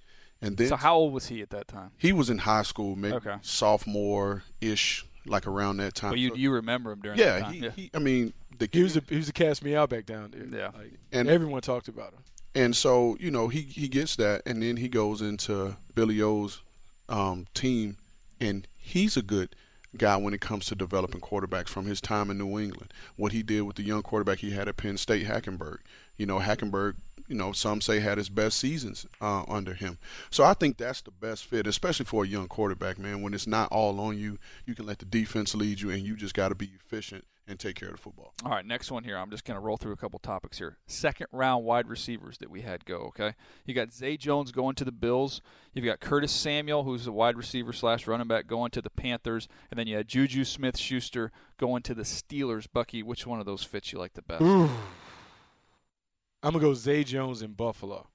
And 0.42 0.56
then, 0.58 0.68
so 0.68 0.76
how 0.76 0.96
old 0.96 1.14
was 1.14 1.28
he 1.28 1.42
at 1.42 1.50
that 1.50 1.68
time? 1.68 1.92
He 1.98 2.14
was 2.14 2.30
in 2.30 2.38
high 2.40 2.62
school, 2.64 2.96
maybe 2.96 3.16
Okay. 3.16 3.36
sophomore 3.42 4.44
ish, 4.62 5.06
like 5.26 5.48
around 5.48 5.78
that 5.78 5.96
time. 5.96 6.12
Well, 6.12 6.20
you 6.20 6.30
So- 6.30 6.36
you 6.36 6.52
remember 6.52 6.92
him 6.92 7.00
during 7.02 7.18
yeah, 7.20 7.40
that 7.40 7.42
time? 7.44 7.54
he, 7.54 7.70
he, 7.70 7.92
I 7.94 8.00
mean, 8.00 8.34
the 8.58 8.70
He 8.72 8.84
was 8.84 8.98
a, 8.98 9.04
he 9.10 9.16
was 9.18 9.30
a 9.30 9.34
cast 9.34 9.64
me 9.64 9.76
out 9.76 9.90
back 9.90 10.06
down 10.06 10.32
there. 10.36 10.60
Yeah. 10.60 10.78
Like, 10.80 10.94
And- 11.12 11.28
everyone 11.30 11.62
talked 11.62 11.88
about 11.88 12.14
him. 12.14 12.20
And 12.56 12.76
so, 12.76 13.18
you 13.20 13.30
know, 13.30 13.50
he, 13.50 13.62
he 13.62 13.88
gets 13.88 14.16
that, 14.16 14.42
and 14.48 14.64
then 14.64 14.78
he 14.78 14.88
goes 14.90 15.22
into 15.22 15.76
Billy 15.94 16.22
O's 16.22 16.62
um, 17.08 17.46
team, 17.54 17.98
and 18.40 18.68
he's 18.76 19.16
a 19.16 19.22
good 19.22 19.56
guy 19.96 20.18
when 20.18 20.34
it 20.34 20.42
comes 20.42 20.66
to 20.68 20.76
developing 20.76 21.22
quarterbacks 21.22 21.70
from 21.70 21.86
his 21.86 22.02
time 22.02 22.30
in 22.32 22.38
New 22.40 22.58
England. 22.60 22.94
What 23.16 23.32
he 23.32 23.44
did 23.44 23.62
with 23.62 23.76
the 23.76 23.84
young 23.84 24.02
quarterback 24.02 24.40
he 24.40 24.52
had 24.52 24.68
at 24.68 24.78
Penn 24.78 24.98
State, 24.98 25.28
Hackenberg. 25.28 25.78
You 26.18 26.26
know, 26.26 26.40
Hackenberg, 26.40 26.96
you 27.28 27.36
know, 27.36 27.52
some 27.52 27.82
say 27.82 28.00
had 28.00 28.18
his 28.18 28.30
best 28.30 28.58
seasons 28.58 29.06
uh, 29.22 29.44
under 29.48 29.74
him. 29.74 29.98
So 30.30 30.44
I 30.44 30.54
think 30.54 30.78
that's 30.78 31.02
the 31.02 31.12
best 31.12 31.46
fit, 31.46 31.68
especially 31.68 32.06
for 32.06 32.24
a 32.24 32.28
young 32.28 32.48
quarterback, 32.48 32.98
man. 32.98 33.22
When 33.22 33.34
it's 33.34 33.48
not 33.48 33.72
all 33.72 34.00
on 34.00 34.18
you, 34.18 34.40
you 34.66 34.76
can 34.76 34.86
let 34.86 35.00
the 35.00 35.06
defense 35.06 35.54
lead 35.54 35.82
you, 35.82 35.90
and 35.90 36.02
you 36.04 36.16
just 36.16 36.34
got 36.34 36.50
to 36.50 36.56
be 36.56 36.72
efficient 36.76 37.26
and 37.50 37.58
take 37.58 37.76
care 37.78 37.88
of 37.88 37.96
the 37.96 38.02
football. 38.02 38.34
All 38.44 38.52
right, 38.52 38.66
next 38.66 38.92
one 38.92 39.06
here. 39.06 39.18
I'm 39.18 39.30
just 39.30 39.46
going 39.46 39.56
to 39.56 39.66
roll 39.66 39.78
through 39.78 39.94
a 39.94 39.98
couple 39.98 40.20
topics 40.20 40.58
here. 40.58 40.76
Second 40.86 41.28
round 41.32 41.64
wide 41.64 41.88
receivers 41.88 42.38
that 42.40 42.50
we 42.50 42.62
had 42.62 42.84
go. 42.84 42.98
Okay, 43.08 43.36
you 43.66 43.74
got 43.74 43.94
Zay 43.94 44.18
Jones 44.18 44.52
going 44.52 44.76
to 44.76 44.84
the 44.84 44.92
Bills. 44.92 45.42
You've 45.74 45.86
got 45.86 46.00
Curtis 46.00 46.32
Samuel, 46.32 46.84
who's 46.84 47.08
a 47.08 47.12
wide 47.12 47.38
receiver 47.38 47.72
slash 47.72 48.06
running 48.06 48.28
back, 48.28 48.48
going 48.48 48.72
to 48.72 48.82
the 48.82 48.90
Panthers, 48.90 49.48
and 49.72 49.78
then 49.78 49.88
you 49.88 49.96
had 49.96 50.08
Juju 50.08 50.44
Smith-Schuster 50.44 51.32
going 51.58 51.84
to 51.84 51.94
the 51.94 52.04
Steelers. 52.04 52.68
Bucky, 52.72 53.02
which 53.02 53.26
one 53.26 53.40
of 53.40 53.46
those 53.46 53.64
fits 53.64 53.94
you 53.94 54.00
like 54.00 54.14
the 54.14 54.22
best? 54.22 54.44
I'm 56.44 56.52
gonna 56.52 56.64
go 56.64 56.74
Zay 56.76 57.04
Jones 57.04 57.42
in 57.42 57.54
Buffalo, 57.54 58.08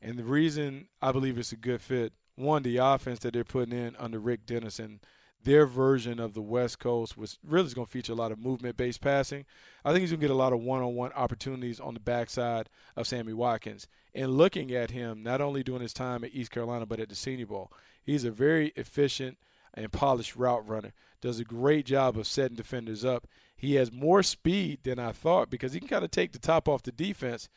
and 0.00 0.18
the 0.18 0.24
reason 0.24 0.88
I 1.02 1.12
believe 1.12 1.36
it's 1.38 1.52
a 1.52 1.56
good 1.56 1.82
fit, 1.82 2.12
one, 2.34 2.62
the 2.62 2.78
offense 2.78 3.18
that 3.20 3.34
they're 3.34 3.44
putting 3.44 3.76
in 3.76 3.94
under 3.96 4.18
Rick 4.18 4.46
Dennison, 4.46 5.00
their 5.44 5.66
version 5.66 6.18
of 6.18 6.32
the 6.32 6.40
West 6.42 6.78
Coast 6.78 7.18
was 7.18 7.38
really 7.44 7.66
is 7.66 7.74
gonna 7.74 7.86
feature 7.86 8.12
a 8.12 8.16
lot 8.16 8.32
of 8.32 8.38
movement-based 8.38 9.00
passing. 9.02 9.44
I 9.84 9.92
think 9.92 10.00
he's 10.00 10.10
gonna 10.10 10.20
get 10.20 10.30
a 10.30 10.34
lot 10.34 10.52
of 10.52 10.60
one-on-one 10.60 11.12
opportunities 11.12 11.78
on 11.78 11.94
the 11.94 12.00
backside 12.00 12.70
of 12.96 13.06
Sammy 13.06 13.34
Watkins. 13.34 13.86
And 14.14 14.38
looking 14.38 14.72
at 14.72 14.90
him, 14.90 15.22
not 15.22 15.40
only 15.40 15.62
doing 15.62 15.82
his 15.82 15.92
time 15.92 16.24
at 16.24 16.34
East 16.34 16.50
Carolina 16.50 16.86
but 16.86 17.00
at 17.00 17.08
the 17.08 17.14
Senior 17.14 17.46
Bowl, 17.46 17.70
he's 18.02 18.24
a 18.24 18.30
very 18.30 18.68
efficient 18.76 19.36
and 19.74 19.92
polished 19.92 20.36
route 20.36 20.66
runner. 20.68 20.92
Does 21.20 21.40
a 21.40 21.44
great 21.44 21.86
job 21.86 22.16
of 22.16 22.26
setting 22.26 22.56
defenders 22.56 23.04
up. 23.04 23.26
He 23.56 23.74
has 23.74 23.90
more 23.90 24.22
speed 24.22 24.80
than 24.84 24.98
I 24.98 25.12
thought 25.12 25.50
because 25.50 25.72
he 25.72 25.80
can 25.80 25.88
kind 25.88 26.04
of 26.04 26.12
take 26.12 26.32
the 26.32 26.38
top 26.38 26.68
off 26.68 26.84
the 26.84 26.92
defense, 26.92 27.48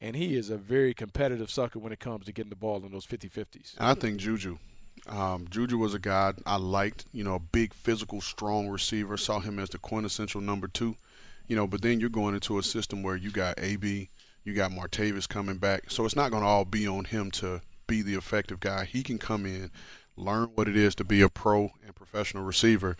and 0.00 0.16
he 0.16 0.34
is 0.34 0.48
a 0.48 0.56
very 0.56 0.94
competitive 0.94 1.50
sucker 1.50 1.78
when 1.78 1.92
it 1.92 2.00
comes 2.00 2.24
to 2.26 2.32
getting 2.32 2.50
the 2.50 2.56
ball 2.56 2.82
in 2.84 2.92
those 2.92 3.06
50-50s. 3.06 3.74
I 3.78 3.94
think 3.94 4.18
Juju. 4.18 4.56
Um, 5.06 5.46
Juju 5.50 5.78
was 5.78 5.94
a 5.94 5.98
guy 5.98 6.32
I 6.46 6.56
liked, 6.56 7.06
you 7.12 7.24
know, 7.24 7.34
a 7.34 7.40
big, 7.40 7.74
physical, 7.74 8.20
strong 8.20 8.68
receiver. 8.68 9.16
Saw 9.16 9.40
him 9.40 9.58
as 9.58 9.70
the 9.70 9.78
quintessential 9.78 10.40
number 10.40 10.68
two, 10.68 10.96
you 11.46 11.56
know. 11.56 11.66
But 11.66 11.82
then 11.82 12.00
you're 12.00 12.10
going 12.10 12.34
into 12.34 12.58
a 12.58 12.62
system 12.62 13.02
where 13.02 13.16
you 13.16 13.30
got 13.30 13.58
AB, 13.58 14.08
you 14.44 14.54
got 14.54 14.72
Martavis 14.72 15.28
coming 15.28 15.56
back, 15.56 15.90
so 15.90 16.04
it's 16.04 16.16
not 16.16 16.30
going 16.30 16.42
to 16.42 16.48
all 16.48 16.64
be 16.64 16.86
on 16.86 17.04
him 17.04 17.30
to 17.32 17.60
be 17.86 18.02
the 18.02 18.14
effective 18.14 18.60
guy. 18.60 18.84
He 18.84 19.02
can 19.02 19.18
come 19.18 19.46
in, 19.46 19.70
learn 20.20 20.50
what 20.54 20.68
it 20.68 20.76
is 20.76 20.94
to 20.96 21.04
be 21.04 21.20
a 21.22 21.28
pro 21.28 21.70
and 21.84 21.94
professional 21.94 22.44
receiver, 22.44 22.96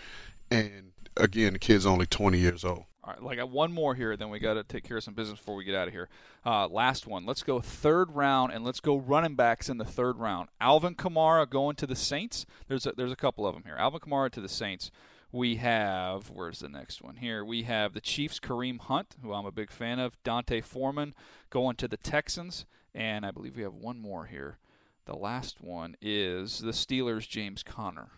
and 0.50 0.92
again, 1.16 1.52
the 1.52 1.58
kid's 1.58 1.86
only 1.86 2.06
20 2.06 2.38
years 2.38 2.64
old. 2.64 2.84
All 3.02 3.14
right, 3.14 3.22
like 3.22 3.38
I 3.38 3.42
got 3.42 3.50
one 3.50 3.72
more 3.72 3.94
here, 3.94 4.16
then 4.16 4.28
we 4.28 4.38
got 4.38 4.54
to 4.54 4.62
take 4.62 4.84
care 4.84 4.98
of 4.98 5.04
some 5.04 5.14
business 5.14 5.38
before 5.38 5.54
we 5.54 5.64
get 5.64 5.74
out 5.74 5.88
of 5.88 5.94
here. 5.94 6.08
Uh, 6.44 6.68
last 6.68 7.06
one. 7.06 7.24
Let's 7.24 7.42
go 7.42 7.60
third 7.60 8.12
round, 8.12 8.52
and 8.52 8.62
let's 8.62 8.80
go 8.80 8.96
running 8.96 9.36
backs 9.36 9.70
in 9.70 9.78
the 9.78 9.86
third 9.86 10.18
round. 10.18 10.48
Alvin 10.60 10.94
Kamara 10.94 11.48
going 11.48 11.76
to 11.76 11.86
the 11.86 11.96
Saints. 11.96 12.44
There's 12.68 12.86
a, 12.86 12.92
there's 12.92 13.12
a 13.12 13.16
couple 13.16 13.46
of 13.46 13.54
them 13.54 13.64
here. 13.64 13.76
Alvin 13.76 14.00
Kamara 14.00 14.30
to 14.32 14.40
the 14.40 14.48
Saints. 14.48 14.90
We 15.32 15.56
have 15.56 16.28
where's 16.28 16.58
the 16.58 16.68
next 16.68 17.02
one 17.02 17.16
here? 17.16 17.44
We 17.44 17.62
have 17.62 17.94
the 17.94 18.00
Chiefs 18.00 18.40
Kareem 18.40 18.80
Hunt, 18.80 19.16
who 19.22 19.32
I'm 19.32 19.46
a 19.46 19.52
big 19.52 19.70
fan 19.70 19.98
of. 19.98 20.20
D'Onta 20.24 20.62
Foreman 20.62 21.14
going 21.50 21.76
to 21.76 21.88
the 21.88 21.96
Texans, 21.96 22.66
and 22.94 23.24
I 23.24 23.30
believe 23.30 23.56
we 23.56 23.62
have 23.62 23.74
one 23.74 23.98
more 23.98 24.26
here. 24.26 24.58
The 25.10 25.16
last 25.16 25.60
one 25.60 25.96
is 26.00 26.60
the 26.60 26.70
Steelers 26.70 27.28
James 27.28 27.64
Conner. 27.64 28.10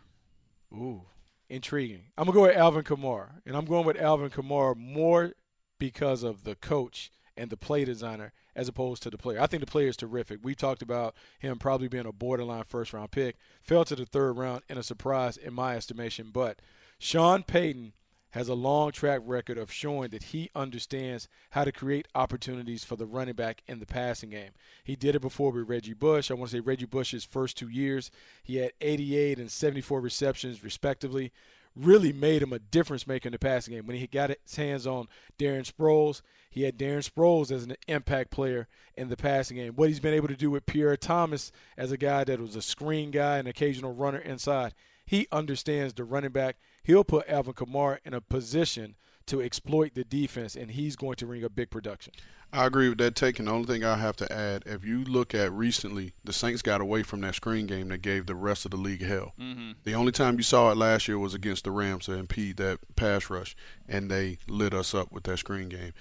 Ooh, 0.74 1.06
intriguing. 1.48 2.10
I'm 2.18 2.26
gonna 2.26 2.34
go 2.34 2.42
with 2.42 2.54
Alvin 2.54 2.84
Kamara, 2.84 3.40
and 3.46 3.56
I'm 3.56 3.64
going 3.64 3.86
with 3.86 3.98
Alvin 3.98 4.28
Kamara 4.28 4.76
more 4.76 5.32
because 5.78 6.22
of 6.22 6.44
the 6.44 6.54
coach 6.54 7.10
and 7.34 7.48
the 7.48 7.56
play 7.56 7.86
designer 7.86 8.34
as 8.54 8.68
opposed 8.68 9.02
to 9.04 9.10
the 9.10 9.16
player. 9.16 9.40
I 9.40 9.46
think 9.46 9.62
the 9.64 9.70
player 9.70 9.88
is 9.88 9.96
terrific. 9.96 10.40
We 10.42 10.54
talked 10.54 10.82
about 10.82 11.14
him 11.38 11.58
probably 11.58 11.88
being 11.88 12.04
a 12.04 12.12
borderline 12.12 12.64
first 12.64 12.92
round 12.92 13.10
pick, 13.10 13.36
fell 13.62 13.86
to 13.86 13.96
the 13.96 14.04
third 14.04 14.36
round 14.36 14.60
in 14.68 14.76
a 14.76 14.82
surprise 14.82 15.38
in 15.38 15.54
my 15.54 15.76
estimation. 15.76 16.28
But 16.30 16.60
Sean 16.98 17.42
Payton 17.42 17.94
has 18.32 18.48
a 18.48 18.54
long 18.54 18.92
track 18.92 19.20
record 19.24 19.58
of 19.58 19.72
showing 19.72 20.10
that 20.10 20.24
he 20.24 20.50
understands 20.54 21.28
how 21.50 21.64
to 21.64 21.72
create 21.72 22.08
opportunities 22.14 22.84
for 22.84 22.96
the 22.96 23.06
running 23.06 23.34
back 23.34 23.62
in 23.66 23.78
the 23.78 23.86
passing 23.86 24.30
game. 24.30 24.50
He 24.84 24.96
did 24.96 25.14
it 25.14 25.20
before 25.20 25.52
with 25.52 25.68
Reggie 25.68 25.92
Bush. 25.92 26.30
I 26.30 26.34
want 26.34 26.50
to 26.50 26.56
say 26.56 26.60
Reggie 26.60 26.86
Bush's 26.86 27.24
first 27.24 27.56
two 27.56 27.68
years, 27.68 28.10
he 28.42 28.56
had 28.56 28.72
88 28.80 29.38
and 29.38 29.50
74 29.50 30.00
receptions, 30.00 30.64
respectively. 30.64 31.32
Really 31.74 32.12
made 32.12 32.42
him 32.42 32.52
a 32.52 32.58
difference 32.58 33.06
maker 33.06 33.28
in 33.28 33.32
the 33.32 33.38
passing 33.38 33.74
game. 33.74 33.86
When 33.86 33.96
he 33.96 34.06
got 34.06 34.30
his 34.30 34.56
hands 34.56 34.86
on 34.86 35.08
Darren 35.38 35.70
Sproles, 35.70 36.20
he 36.50 36.64
had 36.64 36.78
Darren 36.78 37.08
Sproles 37.08 37.50
as 37.50 37.64
an 37.64 37.76
impact 37.88 38.30
player 38.30 38.68
in 38.94 39.08
the 39.08 39.16
passing 39.16 39.56
game. 39.56 39.72
What 39.74 39.88
he's 39.88 40.00
been 40.00 40.12
able 40.12 40.28
to 40.28 40.36
do 40.36 40.50
with 40.50 40.66
Pierre 40.66 40.98
Thomas 40.98 41.50
as 41.78 41.90
a 41.90 41.96
guy 41.96 42.24
that 42.24 42.40
was 42.40 42.56
a 42.56 42.62
screen 42.62 43.10
guy, 43.10 43.38
an 43.38 43.46
occasional 43.46 43.94
runner 43.94 44.18
inside. 44.18 44.74
He 45.06 45.26
understands 45.32 45.94
the 45.94 46.04
running 46.04 46.30
back. 46.30 46.56
He'll 46.82 47.04
put 47.04 47.28
Alvin 47.28 47.54
Kamara 47.54 47.98
in 48.04 48.14
a 48.14 48.20
position 48.20 48.96
to 49.26 49.40
exploit 49.40 49.94
the 49.94 50.04
defense, 50.04 50.56
and 50.56 50.70
he's 50.70 50.96
going 50.96 51.16
to 51.16 51.26
ring 51.26 51.44
a 51.44 51.48
big 51.48 51.70
production. 51.70 52.12
I 52.52 52.66
agree 52.66 52.88
with 52.88 52.98
that 52.98 53.14
take, 53.14 53.38
and 53.38 53.48
the 53.48 53.52
only 53.52 53.66
thing 53.66 53.84
I 53.84 53.96
have 53.96 54.16
to 54.16 54.30
add, 54.30 54.64
if 54.66 54.84
you 54.84 55.04
look 55.04 55.34
at 55.34 55.52
recently, 55.52 56.12
the 56.22 56.32
Saints 56.32 56.60
got 56.60 56.80
away 56.80 57.02
from 57.02 57.22
that 57.22 57.34
screen 57.34 57.66
game 57.66 57.88
that 57.88 58.02
gave 58.02 58.26
the 58.26 58.34
rest 58.34 58.64
of 58.64 58.72
the 58.72 58.76
league 58.76 59.02
hell. 59.02 59.32
Mm-hmm. 59.40 59.72
The 59.84 59.94
only 59.94 60.12
time 60.12 60.36
you 60.36 60.42
saw 60.42 60.70
it 60.70 60.76
last 60.76 61.08
year 61.08 61.18
was 61.18 61.34
against 61.34 61.64
the 61.64 61.70
Rams 61.70 62.06
to 62.06 62.12
impede 62.12 62.58
that 62.58 62.80
pass 62.96 63.30
rush, 63.30 63.56
and 63.88 64.10
they 64.10 64.38
lit 64.48 64.74
us 64.74 64.94
up 64.94 65.12
with 65.12 65.24
that 65.24 65.38
screen 65.38 65.68
game. 65.68 65.92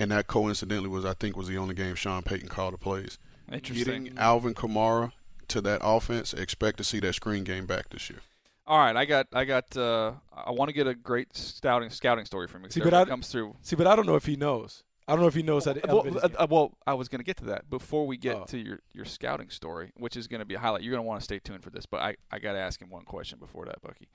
And 0.00 0.10
that 0.10 0.26
coincidentally 0.26 0.88
was, 0.88 1.04
I 1.04 1.14
think, 1.14 1.36
was 1.36 1.48
the 1.48 1.58
only 1.58 1.74
game 1.74 1.94
Sean 1.94 2.22
Payton 2.22 2.48
called 2.48 2.74
the 2.74 2.78
plays. 2.78 3.18
Interesting. 3.52 4.04
Getting 4.04 4.18
Alvin 4.18 4.54
Kamara 4.54 5.12
to 5.48 5.60
that 5.60 5.80
offense, 5.82 6.34
expect 6.34 6.78
to 6.78 6.84
see 6.84 7.00
that 7.00 7.14
screen 7.14 7.44
game 7.44 7.66
back 7.66 7.90
this 7.90 8.10
year. 8.10 8.20
All 8.68 8.78
right, 8.78 8.94
I 8.94 9.06
got, 9.06 9.26
I 9.32 9.44
got, 9.46 9.74
uh, 9.78 10.12
I 10.32 10.50
want 10.50 10.68
to 10.68 10.74
get 10.74 10.86
a 10.86 10.94
great 10.94 11.34
scouting 11.34 11.88
scouting 11.88 12.26
story 12.26 12.46
from 12.48 12.64
you. 12.64 12.70
See, 12.70 12.80
but 12.80 12.92
I- 12.92 13.06
comes 13.06 13.28
through. 13.28 13.56
See, 13.62 13.76
but 13.76 13.86
I 13.86 13.96
don't 13.96 14.04
know 14.06 14.14
if 14.16 14.26
he 14.26 14.36
knows. 14.36 14.84
I 15.08 15.12
don't 15.12 15.22
know 15.22 15.26
if 15.26 15.34
he 15.34 15.42
knows 15.42 15.64
Well, 15.64 15.78
uh, 16.00 16.02
game. 16.02 16.36
uh, 16.38 16.46
well, 16.50 16.74
I 16.86 16.92
was 16.92 17.08
going 17.08 17.20
to 17.20 17.24
get 17.24 17.38
to 17.38 17.46
that 17.46 17.70
before 17.70 18.06
we 18.06 18.18
get 18.18 18.36
Oh. 18.36 18.44
to 18.48 18.58
your, 18.58 18.80
your 18.92 19.06
scouting 19.06 19.48
story, 19.48 19.90
which 19.96 20.18
is 20.18 20.26
going 20.28 20.40
to 20.40 20.44
be 20.44 20.52
a 20.54 20.58
highlight. 20.58 20.82
You're 20.82 20.90
going 20.92 21.02
to 21.02 21.08
want 21.08 21.18
to 21.18 21.24
stay 21.24 21.38
tuned 21.38 21.64
for 21.64 21.70
this, 21.70 21.86
but 21.86 22.00
I, 22.02 22.16
I 22.30 22.38
got 22.38 22.52
to 22.52 22.58
ask 22.58 22.78
him 22.78 22.90
one 22.90 23.04
question 23.06 23.38
before 23.38 23.64
that, 23.64 23.80
Bucky. 23.80 24.08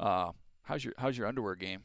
Uh, 0.00 0.32
how's 0.62 0.84
your 0.84 0.92
how's 0.98 1.16
your 1.16 1.28
underwear 1.28 1.54
game? 1.54 1.84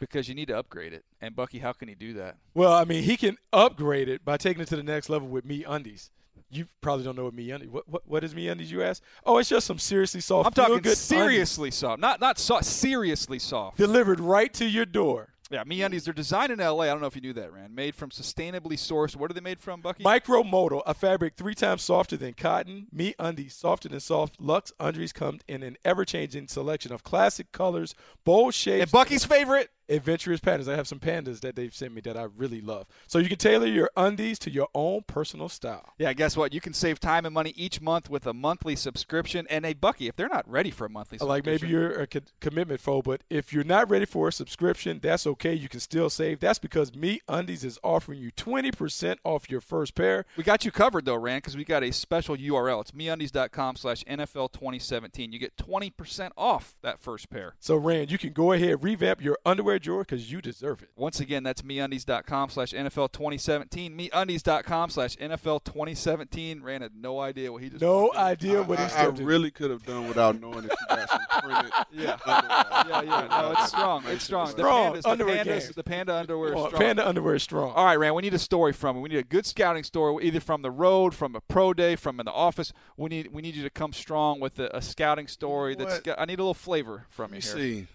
Because 0.00 0.28
you 0.28 0.34
need 0.34 0.48
to 0.48 0.58
upgrade 0.58 0.92
it. 0.92 1.04
And 1.20 1.36
Bucky, 1.36 1.58
how 1.60 1.72
can 1.72 1.86
he 1.86 1.94
do 1.94 2.14
that? 2.14 2.38
Well, 2.54 2.72
I 2.72 2.84
mean, 2.84 3.04
he 3.04 3.16
can 3.16 3.36
upgrade 3.52 4.08
it 4.08 4.24
by 4.24 4.36
taking 4.36 4.62
it 4.62 4.68
to 4.68 4.76
the 4.76 4.82
next 4.82 5.08
level 5.08 5.28
with 5.28 5.46
MeUndies. 5.46 6.10
You 6.50 6.66
probably 6.80 7.04
don't 7.04 7.16
know 7.16 7.24
what 7.24 7.36
MeUndies. 7.36 7.68
What, 7.68 7.88
what 7.88 8.02
what 8.06 8.24
is 8.24 8.34
MeUndies? 8.34 8.70
You 8.70 8.82
ask. 8.82 9.02
Oh, 9.24 9.38
it's 9.38 9.48
just 9.48 9.66
some 9.66 9.78
seriously 9.78 10.20
soft. 10.20 10.46
I'm 10.46 10.52
talking 10.52 10.74
feel-good 10.74 10.98
seriously 10.98 11.70
soft, 11.70 12.00
not 12.00 12.20
not 12.20 12.38
soft, 12.38 12.64
seriously 12.64 13.38
soft. 13.38 13.76
delivered 13.76 14.20
right 14.20 14.52
to 14.54 14.66
your 14.66 14.84
door. 14.86 15.28
Yeah, 15.50 15.64
MeUndies. 15.64 16.04
They're 16.04 16.14
designed 16.14 16.52
in 16.52 16.60
L.A. 16.60 16.84
I 16.84 16.86
don't 16.90 17.00
know 17.00 17.08
if 17.08 17.16
you 17.16 17.22
knew 17.22 17.32
that, 17.32 17.52
Ran. 17.52 17.74
Made 17.74 17.96
from 17.96 18.10
sustainably 18.10 18.74
sourced. 18.74 19.16
What 19.16 19.32
are 19.32 19.34
they 19.34 19.40
made 19.40 19.58
from, 19.60 19.80
Bucky? 19.80 20.04
Micromodal, 20.04 20.82
a 20.86 20.94
fabric 20.94 21.34
three 21.36 21.56
times 21.56 21.82
softer 21.82 22.16
than 22.16 22.34
cotton. 22.34 22.86
MeUndies, 22.94 23.50
softer 23.52 23.88
than 23.88 23.98
soft. 23.98 24.40
Lux 24.40 24.72
undies 24.78 25.12
come 25.12 25.40
in 25.48 25.64
an 25.64 25.76
ever-changing 25.84 26.46
selection 26.46 26.92
of 26.92 27.02
classic 27.02 27.50
colors, 27.50 27.96
bold 28.24 28.54
shapes. 28.54 28.82
and 28.82 28.92
Bucky's 28.92 29.24
favorite. 29.24 29.70
Adventurous 29.90 30.40
patterns. 30.40 30.68
I 30.68 30.76
have 30.76 30.88
some 30.88 31.00
pandas 31.00 31.40
that 31.40 31.56
they've 31.56 31.74
sent 31.74 31.92
me 31.92 32.00
that 32.02 32.16
I 32.16 32.28
really 32.36 32.60
love. 32.60 32.86
So 33.06 33.18
you 33.18 33.28
can 33.28 33.38
tailor 33.38 33.66
your 33.66 33.90
undies 33.96 34.38
to 34.40 34.50
your 34.50 34.68
own 34.74 35.02
personal 35.06 35.48
style. 35.48 35.92
Yeah, 35.98 36.12
guess 36.12 36.36
what? 36.36 36.54
You 36.54 36.60
can 36.60 36.72
save 36.72 37.00
time 37.00 37.26
and 37.26 37.34
money 37.34 37.52
each 37.56 37.80
month 37.80 38.08
with 38.08 38.26
a 38.26 38.32
monthly 38.32 38.76
subscription. 38.76 39.46
And 39.50 39.66
a 39.66 39.74
Bucky, 39.74 40.08
if 40.08 40.16
they're 40.16 40.28
not 40.28 40.48
ready 40.50 40.70
for 40.70 40.86
a 40.86 40.88
monthly 40.90 41.18
subscription, 41.18 41.52
Like 41.52 41.62
maybe 41.62 41.70
you're 41.72 41.90
a 42.00 42.06
co- 42.06 42.20
commitment 42.40 42.80
phobe, 42.82 43.04
but 43.04 43.22
if 43.28 43.52
you're 43.52 43.64
not 43.64 43.90
ready 43.90 44.04
for 44.04 44.28
a 44.28 44.32
subscription, 44.32 45.00
that's 45.02 45.26
okay. 45.26 45.54
You 45.54 45.68
can 45.68 45.80
still 45.80 46.08
save. 46.08 46.40
That's 46.40 46.58
because 46.58 46.92
MeUndies 46.92 47.64
is 47.64 47.78
offering 47.82 48.20
you 48.20 48.30
20% 48.32 49.16
off 49.24 49.50
your 49.50 49.60
first 49.60 49.94
pair. 49.94 50.24
We 50.36 50.44
got 50.44 50.64
you 50.64 50.70
covered 50.70 51.04
though, 51.04 51.16
Ran, 51.16 51.38
because 51.38 51.56
we 51.56 51.64
got 51.64 51.82
a 51.82 51.92
special 51.92 52.36
URL. 52.36 52.80
It's 52.82 52.92
meundies.com 52.92 53.76
slash 53.76 54.04
NFL 54.04 54.52
2017. 54.52 55.32
You 55.32 55.38
get 55.38 55.56
20% 55.56 56.30
off 56.36 56.74
that 56.82 57.00
first 57.00 57.30
pair. 57.30 57.54
So 57.58 57.76
Ran, 57.76 58.08
you 58.08 58.18
can 58.18 58.32
go 58.32 58.52
ahead 58.52 58.82
revamp 58.82 59.22
your 59.22 59.38
underwear 59.44 59.79
drawer 59.80 60.02
because 60.02 60.30
you 60.30 60.40
deserve 60.40 60.82
it. 60.82 60.90
Once 60.96 61.18
again, 61.20 61.42
that's 61.42 61.62
meundies.com 61.62 62.50
slash 62.50 62.72
NFL 62.72 63.12
2017. 63.12 63.96
Meundies.com 63.98 64.90
slash 64.90 65.16
NFL 65.16 65.64
2017. 65.64 66.62
Ran 66.62 66.82
had 66.82 66.94
no 66.94 67.20
idea 67.20 67.50
what 67.50 67.62
he 67.62 67.70
just 67.70 67.82
No 67.82 68.12
idea 68.14 68.62
what 68.62 68.78
I, 68.78 68.84
he's 68.84 68.92
I 68.92 69.02
stepped 69.02 69.18
in. 69.20 69.26
really 69.26 69.50
could 69.50 69.70
have 69.70 69.84
done 69.84 70.06
without 70.08 70.40
knowing 70.40 70.62
that 70.66 70.76
you 70.80 70.96
got 70.96 71.08
some 71.08 71.20
printed. 71.42 71.72
Yeah. 71.92 72.16
Yeah, 72.26 73.02
yeah. 73.02 73.26
No, 73.30 73.52
it's 73.52 73.68
strong. 73.68 74.04
It's 74.06 74.24
strong. 74.24 74.46
The 74.46 74.52
Strong 74.58 74.94
pandas, 74.96 75.02
the 75.02 75.08
underwear 75.10 75.44
pandas, 75.44 75.74
the 75.74 75.82
panda 75.84 76.14
underwear 76.14 76.48
is 76.52 76.54
Oh, 76.58 76.66
strong. 76.68 76.80
Panda 76.82 77.08
underwear 77.08 77.34
is 77.34 77.42
strong. 77.42 77.72
All 77.72 77.84
right, 77.84 77.96
Ran, 77.98 78.14
we 78.14 78.22
need 78.22 78.34
a 78.34 78.38
story 78.38 78.72
from 78.72 78.96
you. 78.96 79.02
We 79.02 79.08
need 79.08 79.18
a 79.18 79.22
good 79.24 79.46
scouting 79.46 79.84
story, 79.84 80.24
either 80.26 80.40
from 80.40 80.62
the 80.62 80.70
road, 80.70 81.14
from 81.14 81.34
a 81.36 81.40
pro 81.40 81.72
day, 81.74 81.96
from 81.96 82.20
in 82.20 82.26
the 82.26 82.32
office. 82.32 82.72
We 82.96 83.08
need 83.08 83.28
we 83.32 83.42
need 83.42 83.54
you 83.54 83.62
to 83.62 83.70
come 83.70 83.92
strong 83.92 84.40
with 84.40 84.58
a, 84.58 84.74
a 84.76 84.82
scouting 84.82 85.26
story. 85.28 85.74
That's 85.74 85.94
What? 85.94 86.04
got, 86.04 86.20
I 86.20 86.24
need 86.24 86.38
a 86.38 86.42
little 86.42 86.54
flavor 86.54 87.06
from 87.08 87.32
you 87.34 87.40
Let 87.40 87.54
me 87.54 87.60
here. 87.62 87.76
see. 87.82 87.86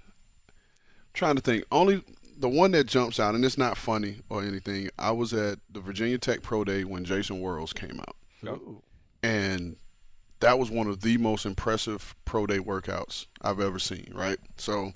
Trying 1.15 1.35
to 1.35 1.41
think. 1.41 1.65
Only 1.71 2.03
the 2.37 2.49
one 2.49 2.71
that 2.71 2.85
jumps 2.85 3.19
out, 3.19 3.35
and 3.35 3.43
it's 3.43 3.57
not 3.57 3.77
funny 3.77 4.17
or 4.29 4.43
anything. 4.43 4.89
I 4.99 5.11
was 5.11 5.33
at 5.33 5.59
the 5.71 5.79
Virginia 5.79 6.17
Tech 6.17 6.41
Pro 6.41 6.63
Day 6.63 6.83
when 6.83 7.05
Jason 7.05 7.41
Worilds 7.41 7.73
came 7.73 7.99
out, 7.99 8.15
Ooh. 8.45 8.81
and 9.23 9.77
that 10.41 10.59
was 10.59 10.69
one 10.69 10.87
of 10.87 11.01
the 11.01 11.17
most 11.17 11.45
impressive 11.45 12.15
pro 12.25 12.45
day 12.45 12.59
workouts 12.59 13.25
I've 13.41 13.59
ever 13.59 13.79
seen. 13.79 14.11
Right. 14.13 14.37
So 14.57 14.93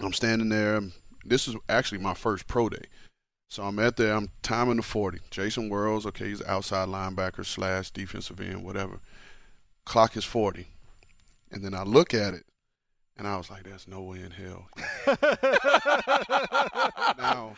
I'm 0.00 0.12
standing 0.12 0.48
there. 0.48 0.82
This 1.24 1.48
is 1.48 1.54
actually 1.68 1.98
my 1.98 2.14
first 2.14 2.46
pro 2.46 2.68
day. 2.68 2.84
So 3.48 3.64
I'm 3.64 3.78
at 3.78 3.96
there. 3.96 4.14
I'm 4.14 4.28
timing 4.42 4.76
the 4.76 4.82
40. 4.82 5.18
Jason 5.30 5.70
Worilds, 5.70 6.06
okay, 6.06 6.28
he's 6.28 6.42
outside 6.44 6.88
linebacker 6.88 7.44
slash 7.44 7.90
defensive 7.90 8.40
end, 8.40 8.64
whatever. 8.64 9.00
Clock 9.84 10.16
is 10.16 10.24
40. 10.24 10.68
And 11.50 11.64
then 11.64 11.74
I 11.74 11.82
look 11.82 12.14
at 12.14 12.34
it, 12.34 12.44
and 13.20 13.28
I 13.28 13.36
was 13.36 13.50
like, 13.50 13.64
there's 13.64 13.86
no 13.86 14.00
way 14.00 14.20
in 14.22 14.30
hell. 14.30 14.66
now, 17.18 17.52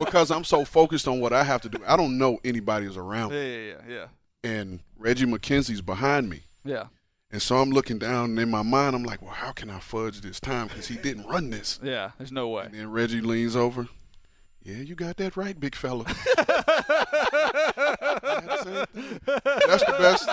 because 0.00 0.30
I'm 0.30 0.42
so 0.42 0.64
focused 0.64 1.06
on 1.06 1.20
what 1.20 1.34
I 1.34 1.44
have 1.44 1.60
to 1.62 1.68
do, 1.68 1.78
I 1.86 1.98
don't 1.98 2.16
know 2.16 2.38
anybody 2.44 2.86
is 2.86 2.96
around. 2.96 3.32
Yeah, 3.32 3.42
yeah, 3.44 3.66
yeah, 3.66 3.74
yeah. 3.88 4.06
And 4.42 4.80
Reggie 4.98 5.26
McKenzie's 5.26 5.82
behind 5.82 6.30
me. 6.30 6.44
Yeah, 6.64 6.84
And 7.30 7.42
so 7.42 7.58
I'm 7.58 7.70
looking 7.70 7.98
down, 7.98 8.30
and 8.30 8.38
in 8.38 8.50
my 8.50 8.62
mind, 8.62 8.96
I'm 8.96 9.04
like, 9.04 9.20
well, 9.20 9.32
how 9.32 9.52
can 9.52 9.68
I 9.68 9.80
fudge 9.80 10.22
this 10.22 10.40
time? 10.40 10.68
Because 10.68 10.86
he 10.86 10.96
didn't 10.96 11.26
run 11.26 11.50
this. 11.50 11.78
yeah. 11.82 12.12
There's 12.16 12.32
no 12.32 12.48
way. 12.48 12.64
And 12.64 12.74
then 12.74 12.90
Reggie 12.90 13.20
leans 13.20 13.54
over. 13.54 13.88
Yeah, 14.64 14.76
you 14.76 14.94
got 14.94 15.16
that 15.16 15.36
right, 15.36 15.58
big 15.58 15.74
fella. 15.74 16.04
That's 16.36 16.48
it. 18.66 18.88
That's 19.24 19.84
the 19.84 19.96
best. 19.98 20.26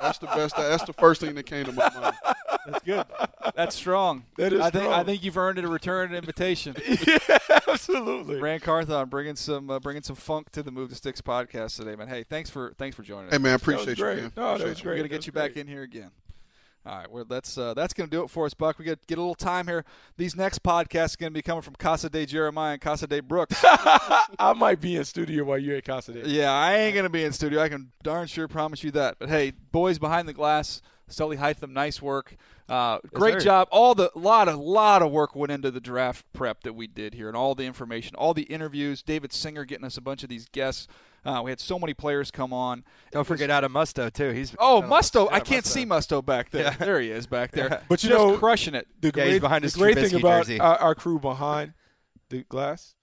That's 0.00 0.18
the 0.18 0.26
best. 0.26 0.56
That's 0.56 0.84
the 0.84 0.92
first 0.92 1.20
thing 1.20 1.34
that 1.34 1.44
came 1.44 1.64
to 1.64 1.72
my 1.72 1.90
mind. 1.90 2.14
That's 2.66 2.84
good. 2.84 3.04
That's 3.56 3.74
strong. 3.74 4.24
That 4.36 4.52
is 4.52 4.60
I 4.60 4.70
think 4.70 4.86
I 4.86 5.02
think 5.02 5.24
you've 5.24 5.36
earned 5.36 5.58
a 5.58 5.66
return 5.66 6.14
invitation. 6.14 6.76
yeah, 7.06 7.18
absolutely. 7.66 8.40
Ran 8.40 8.60
Carthon 8.60 9.08
bringing 9.08 9.36
some 9.36 9.68
uh, 9.68 9.80
bringing 9.80 10.02
some 10.02 10.16
funk 10.16 10.50
to 10.52 10.62
the 10.62 10.70
Move 10.70 10.90
the 10.90 10.96
Sticks 10.96 11.20
podcast 11.20 11.76
today, 11.76 11.96
man. 11.96 12.06
Hey, 12.06 12.22
thanks 12.22 12.50
for 12.50 12.72
thanks 12.78 12.94
for 12.94 13.02
joining 13.02 13.26
us. 13.26 13.32
Hey, 13.32 13.38
man, 13.38 13.52
I 13.52 13.56
appreciate 13.56 13.98
you, 13.98 14.04
great. 14.04 14.18
man. 14.18 14.32
No, 14.36 14.42
that 14.42 14.50
Appreciate 14.60 14.68
was 14.68 14.78
you. 14.78 14.84
great. 14.84 14.92
We're 14.92 14.96
gonna 14.98 15.08
get 15.08 15.16
was 15.16 15.26
you 15.26 15.32
back 15.32 15.56
in 15.56 15.66
here 15.66 15.82
again. 15.82 16.10
All 16.84 16.98
right, 16.98 17.10
well 17.10 17.24
that's 17.24 17.56
uh, 17.56 17.74
that's 17.74 17.94
gonna 17.94 18.10
do 18.10 18.24
it 18.24 18.30
for 18.30 18.44
us, 18.44 18.54
Buck. 18.54 18.76
We 18.78 18.84
got 18.84 18.98
get 19.06 19.16
a 19.16 19.20
little 19.20 19.36
time 19.36 19.68
here. 19.68 19.84
These 20.16 20.34
next 20.34 20.64
podcasts 20.64 21.14
are 21.14 21.18
gonna 21.18 21.30
be 21.30 21.40
coming 21.42 21.62
from 21.62 21.76
Casa 21.76 22.10
de 22.10 22.26
Jeremiah 22.26 22.72
and 22.72 22.80
Casa 22.80 23.06
de 23.06 23.20
Brooks. 23.20 23.60
I 23.64 24.52
might 24.56 24.80
be 24.80 24.96
in 24.96 25.04
studio 25.04 25.44
while 25.44 25.58
you're 25.58 25.76
at 25.76 25.84
Casa 25.84 26.12
de. 26.12 26.28
yeah, 26.28 26.50
I 26.50 26.74
ain't 26.74 26.96
gonna 26.96 27.08
be 27.08 27.22
in 27.22 27.32
studio. 27.32 27.60
I 27.60 27.68
can 27.68 27.92
darn 28.02 28.26
sure 28.26 28.48
promise 28.48 28.82
you 28.82 28.90
that. 28.92 29.16
But 29.20 29.28
hey, 29.28 29.52
boys 29.70 30.00
behind 30.00 30.26
the 30.28 30.32
glass, 30.32 30.82
Sully 31.12 31.36
Hytham, 31.36 31.70
nice 31.70 32.00
work. 32.02 32.36
Uh, 32.68 32.98
great 33.12 33.34
sir. 33.34 33.40
job. 33.40 33.68
All 33.70 33.94
the 33.94 34.10
lot 34.14 34.48
of 34.48 34.58
lot 34.58 35.02
of 35.02 35.10
work 35.10 35.34
went 35.36 35.52
into 35.52 35.70
the 35.70 35.80
draft 35.80 36.24
prep 36.32 36.62
that 36.62 36.74
we 36.74 36.86
did 36.86 37.14
here, 37.14 37.28
and 37.28 37.36
all 37.36 37.54
the 37.54 37.64
information, 37.64 38.14
all 38.16 38.34
the 38.34 38.42
interviews. 38.44 39.02
David 39.02 39.32
Singer 39.32 39.64
getting 39.64 39.84
us 39.84 39.96
a 39.96 40.00
bunch 40.00 40.22
of 40.22 40.28
these 40.28 40.46
guests. 40.48 40.86
Uh, 41.24 41.40
we 41.44 41.50
had 41.52 41.60
so 41.60 41.78
many 41.78 41.94
players 41.94 42.30
come 42.32 42.52
on. 42.52 42.82
Don't 43.12 43.24
forget 43.26 43.48
Adam 43.48 43.72
Musto 43.72 44.12
too. 44.12 44.30
He's 44.30 44.56
Oh, 44.58 44.82
Musto! 44.84 45.26
yeah, 45.30 45.36
I 45.36 45.40
can't 45.40 45.64
see 45.64 45.84
Musto 45.86 46.24
back 46.24 46.50
there. 46.50 46.64
Yeah. 46.64 46.74
There 46.76 47.00
he 47.00 47.10
is 47.10 47.26
back 47.28 47.52
there. 47.52 47.82
But 47.88 48.02
you 48.02 48.08
Just 48.08 48.18
know- 48.18 48.36
crushing 48.38 48.74
it. 48.74 48.88
The 49.00 49.08
Yeah, 49.08 49.12
great, 49.12 49.30
he's 49.32 49.40
behind 49.40 49.62
the 49.62 49.66
his 49.66 49.76
great 49.76 49.96
thing 49.98 50.14
about 50.18 50.50
our, 50.60 50.76
our 50.78 50.94
crew 50.96 51.20
behind 51.20 51.74
the 52.28 52.42
glass, 52.42 52.96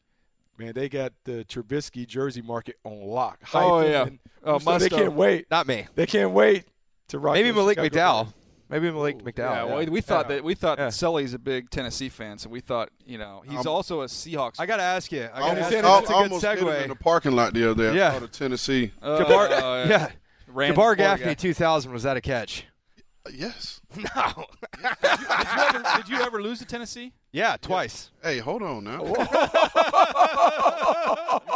man, 0.57 0.73
they 0.73 0.89
got 0.89 1.13
the 1.23 1.45
Trubisky 1.45 2.05
jersey 2.05 2.41
market 2.41 2.75
on 2.83 2.99
lock. 3.07 3.39
Oh, 3.53 3.81
yeah. 3.87 4.07
and- 4.07 4.19
Oh, 4.43 4.57
so 4.57 4.77
they 4.77 4.89
can't 4.89 5.13
wait. 5.13 5.45
Not 5.51 5.67
me. 5.67 5.87
They 5.95 6.05
can't 6.05 6.31
wait 6.31 6.65
to 7.09 7.19
rock. 7.19 7.33
Maybe 7.35 7.51
Malik 7.51 7.77
Chicago 7.79 7.95
McDowell. 7.95 8.23
Bears. 8.25 8.33
Maybe 8.69 8.91
Malik 8.91 9.15
Ooh, 9.15 9.23
McDowell. 9.23 9.37
Yeah, 9.37 9.63
well, 9.63 9.85
we 9.87 10.01
thought 10.01 10.29
Yeah. 10.29 10.35
that 10.35 10.43
we 10.43 10.53
thought 10.55 10.77
Yeah. 10.77 10.85
that 10.85 10.93
Sully's 10.93 11.33
a 11.33 11.39
big 11.39 11.69
Tennessee 11.71 12.09
fan, 12.09 12.37
so 12.37 12.49
we 12.49 12.59
thought 12.59 12.89
you 13.05 13.17
know 13.17 13.41
he's 13.47 13.65
Um, 13.65 13.67
also 13.73 14.01
a 14.01 14.05
Seahawks. 14.05 14.55
I 14.59 14.65
gotta 14.67 14.83
ask 14.83 15.11
you. 15.11 15.21
I 15.21 15.23
I 15.23 15.27
gotta 15.27 15.43
almost, 15.43 15.61
ask 15.61 15.71
you. 15.71 15.77
I 15.79 15.81
That's 15.81 16.03
a 16.03 16.07
good 16.07 16.13
almost 16.15 16.45
hit 16.45 16.59
him 16.59 16.67
in 16.69 16.89
the 16.89 16.95
parking 16.95 17.31
lot 17.31 17.53
the 17.53 17.71
other 17.71 17.91
day. 17.91 17.97
Yeah. 17.97 18.13
Out 18.13 18.23
of 18.23 18.31
Tennessee. 18.31 18.91
Uh, 19.01 19.19
Jabbar, 19.19 19.49
uh, 19.51 19.85
yeah. 19.89 20.09
Ran- 20.47 20.73
Jabbar 20.75 20.97
Gaffney, 20.97 21.35
2000. 21.35 21.91
Was 21.91 22.03
that 22.03 22.15
a 22.17 22.21
catch? 22.21 22.65
Uh, 23.29 23.33
yes. 23.35 23.81
No. 23.97 24.45
did, 24.81 25.47
you 25.55 25.63
ever, 25.63 25.83
did 25.97 26.09
you 26.09 26.21
ever 26.21 26.41
lose 26.41 26.59
to 26.59 26.65
Tennessee? 26.65 27.11
yeah, 27.31 27.57
twice. 27.61 28.11
Hey, 28.23 28.39
hold 28.39 28.61
on 28.63 28.83
now. 28.83 29.03
you 29.03 29.15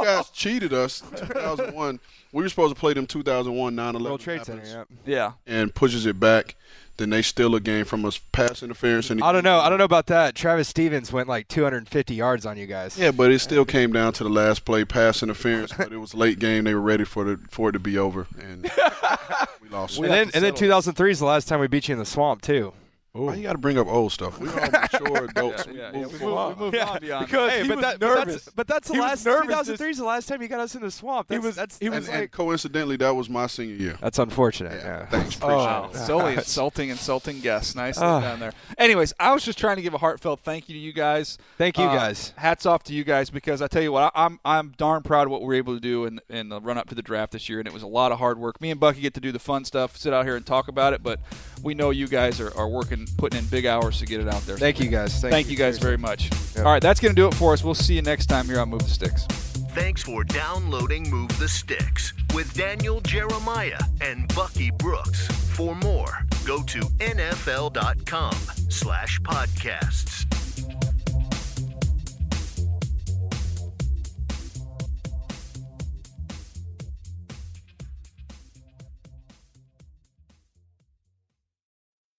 guys 0.04 0.30
cheated 0.30 0.74
us. 0.74 1.02
2001. 1.16 2.00
We 2.32 2.44
were 2.44 2.50
supposed 2.50 2.74
to 2.74 2.80
play 2.80 2.94
them 2.94 3.06
2001 3.06 3.76
9/11 3.76 4.02
World 4.04 4.20
Trade 4.20 4.46
Center. 4.46 4.66
happens 4.66 4.98
Yeah. 5.06 5.32
Yeah. 5.48 5.62
and 5.62 5.74
pushes 5.74 6.06
it 6.06 6.20
back. 6.20 6.56
Then 6.98 7.10
they 7.10 7.24
steal 7.24 7.56
a 7.56 7.60
game 7.60 7.86
from 7.86 8.06
us, 8.06 8.20
pass 8.32 8.62
interference. 8.62 9.10
And 9.10 9.24
I 9.24 9.32
don't 9.32 9.44
know. 9.44 9.60
I 9.60 9.70
don't 9.70 9.80
know 9.80 9.84
about 9.84 10.06
that. 10.08 10.36
Travis 10.36 10.68
Stephens 10.68 11.12
went 11.12 11.28
like 11.28 11.48
250 11.48 12.14
yards 12.14 12.46
on 12.46 12.56
you 12.58 12.68
guys. 12.68 12.98
Yeah, 12.98 13.10
but 13.12 13.32
it 13.32 13.40
still 13.40 13.66
came 13.66 13.92
down 13.92 14.14
to 14.14 14.24
the 14.24 14.30
last 14.30 14.64
play, 14.64 14.86
pass 14.86 15.24
interference. 15.24 15.74
but 15.74 15.92
it 15.92 15.98
was 15.98 16.14
late 16.14 16.38
game. 16.38 16.66
They 16.66 16.76
were 16.76 16.82
ready 16.82 17.04
for 17.04 17.24
the 17.24 17.40
for 17.50 17.70
it 17.70 17.72
to 17.74 17.80
be 17.80 17.98
over, 17.98 18.28
and 18.40 18.64
we 19.62 19.70
lost. 19.70 19.98
And 19.98 20.06
then, 20.12 20.32
and 20.34 20.44
then 20.44 20.54
2003 20.54 21.12
is 21.12 21.20
the 21.20 21.26
last 21.26 21.48
time 21.48 21.60
we 21.60 21.68
beat 21.68 21.88
you 21.88 21.94
in 21.94 22.00
the 22.00 22.06
swamp 22.06 22.42
too. 22.42 22.74
Why 23.16 23.36
you 23.36 23.44
got 23.44 23.52
to 23.52 23.60
bring 23.60 23.78
up 23.78 23.86
old 23.86 24.12
stuff? 24.12 24.40
We 24.40 24.50
all 24.50 24.56
mature 24.56 25.26
adults. 25.30 25.68
Yeah, 25.68 25.72
we 25.72 25.78
yeah, 25.78 25.92
move 26.06 26.14
we 26.14 26.18
forward. 26.18 26.58
we 26.58 26.66
moved 26.66 26.78
on 26.80 27.00
beyond. 27.02 27.28
because 27.28 27.52
Hey, 27.52 27.62
he 27.62 27.68
but, 27.68 27.76
was 27.78 27.84
that, 27.86 28.00
but 28.00 28.08
nervous. 28.08 28.34
that's 28.46 28.56
but 28.56 28.68
that's 28.68 28.88
the 28.88 28.96
He 28.96 29.00
last. 29.02 29.24
2003 29.24 29.90
is 29.92 29.98
the 30.00 30.04
last 30.04 30.28
time 30.28 30.42
you 30.42 30.48
got 30.48 30.62
us 30.62 30.74
in 30.74 30.82
the 30.82 30.90
swamp. 30.90 31.30
He 31.32 31.38
was- 31.38 31.56
That's, 31.56 31.78
he 31.78 31.90
was 31.90 32.08
and, 32.08 32.22
and 32.24 32.32
coincidentally, 32.32 32.96
that 32.98 33.12
was 33.16 33.30
my 33.30 33.46
senior 33.46 33.76
year. 33.76 33.98
That's 34.02 34.18
unfortunate. 34.18 34.72
Yeah, 34.82 35.02
Yeah. 35.02 35.06
thanks. 35.12 35.36
Appreciate 35.36 35.60
Oh. 35.60 35.90
it. 35.94 35.96
Sully 35.96 36.34
insulting, 36.38 36.90
insulting 36.90 37.40
guests. 37.42 37.76
Nicely 37.76 38.02
Ah. 38.04 38.20
down 38.20 38.40
there. 38.40 38.52
Anyways, 38.80 39.14
I 39.20 39.32
was 39.32 39.46
just 39.46 39.60
trying 39.60 39.76
to 39.76 39.84
give 39.84 39.94
a 39.94 40.00
heartfelt 40.00 40.40
thank 40.40 40.68
you 40.68 40.74
to 40.74 40.80
you 40.80 40.92
guys. 40.92 41.38
Thank 41.60 41.78
you 41.78 41.84
Uh, 41.84 41.94
guys. 41.96 42.34
Hats 42.38 42.66
off 42.66 42.82
to 42.86 42.96
you 42.96 43.04
guys 43.04 43.30
because 43.30 43.62
I 43.62 43.68
tell 43.68 43.84
you 43.84 43.92
what, 43.92 44.12
I, 44.16 44.26
I'm 44.26 44.40
I'm 44.44 44.74
darn 44.76 45.04
proud 45.04 45.28
of 45.28 45.32
what 45.32 45.42
we 45.42 45.48
were 45.50 45.54
able 45.54 45.76
to 45.76 45.80
do 45.80 46.06
in 46.06 46.20
in 46.32 46.50
the 46.50 46.60
run 46.60 46.80
up 46.80 46.90
to 46.90 46.96
the 46.96 47.04
draft 47.04 47.34
this 47.34 47.48
year, 47.48 47.60
and 47.60 47.68
it 47.68 47.74
was 47.76 47.84
a 47.84 47.88
lot 47.88 48.12
of 48.12 48.18
hard 48.18 48.40
work. 48.40 48.60
Me 48.60 48.72
and 48.72 48.80
Bucky 48.80 49.02
get 49.02 49.14
to 49.14 49.22
do 49.22 49.32
the 49.32 49.38
fun 49.38 49.66
stuff, 49.66 49.96
sit 49.98 50.14
out 50.14 50.26
here 50.26 50.36
and 50.36 50.44
talk 50.48 50.68
about 50.68 50.94
it, 50.94 51.04
but 51.04 51.20
we 51.62 51.76
know 51.76 51.92
you 51.92 52.08
guys 52.08 52.42
are, 52.42 52.52
are 52.58 52.68
working, 52.68 53.03
putting 53.18 53.40
in 53.40 53.46
big 53.46 53.66
hours 53.66 54.00
to 54.00 54.06
get 54.06 54.20
it 54.20 54.28
out 54.28 54.42
there. 54.44 54.58
Thank 54.58 54.80
you 54.80 54.90
guys. 54.90 55.20
Thank, 55.20 55.32
Thank 55.32 55.50
you 55.50 55.58
guys 55.58 55.78
very 55.78 55.98
much. 55.98 56.30
Yep. 56.56 56.66
All 56.66 56.72
right, 56.72 56.82
that's 56.82 57.00
going 57.00 57.16
to 57.16 57.22
do 57.22 57.28
it 57.28 57.34
for 57.34 57.54
us. 57.54 57.64
We'll 57.64 57.74
see 57.74 57.96
you 57.96 58.02
next 58.02 58.28
time 58.28 58.46
here 58.46 58.60
on 58.60 58.70
Move 58.70 58.84
the 58.84 58.90
Sticks. 58.90 59.26
Thanks 59.74 60.04
for 60.04 60.24
downloading 60.24 61.10
Move 61.10 61.38
the 61.40 61.48
Sticks 61.48 62.14
with 62.36 62.54
Daniel 62.54 63.02
Jeremiah 63.02 63.80
and 64.02 64.34
Bucky 64.36 64.70
Brooks. 64.72 65.28
For 65.28 65.76
more, 65.76 66.26
go 66.46 66.62
to 66.64 66.80
nfl.com 66.80 68.34
slash 68.70 69.20
podcasts. 69.22 70.43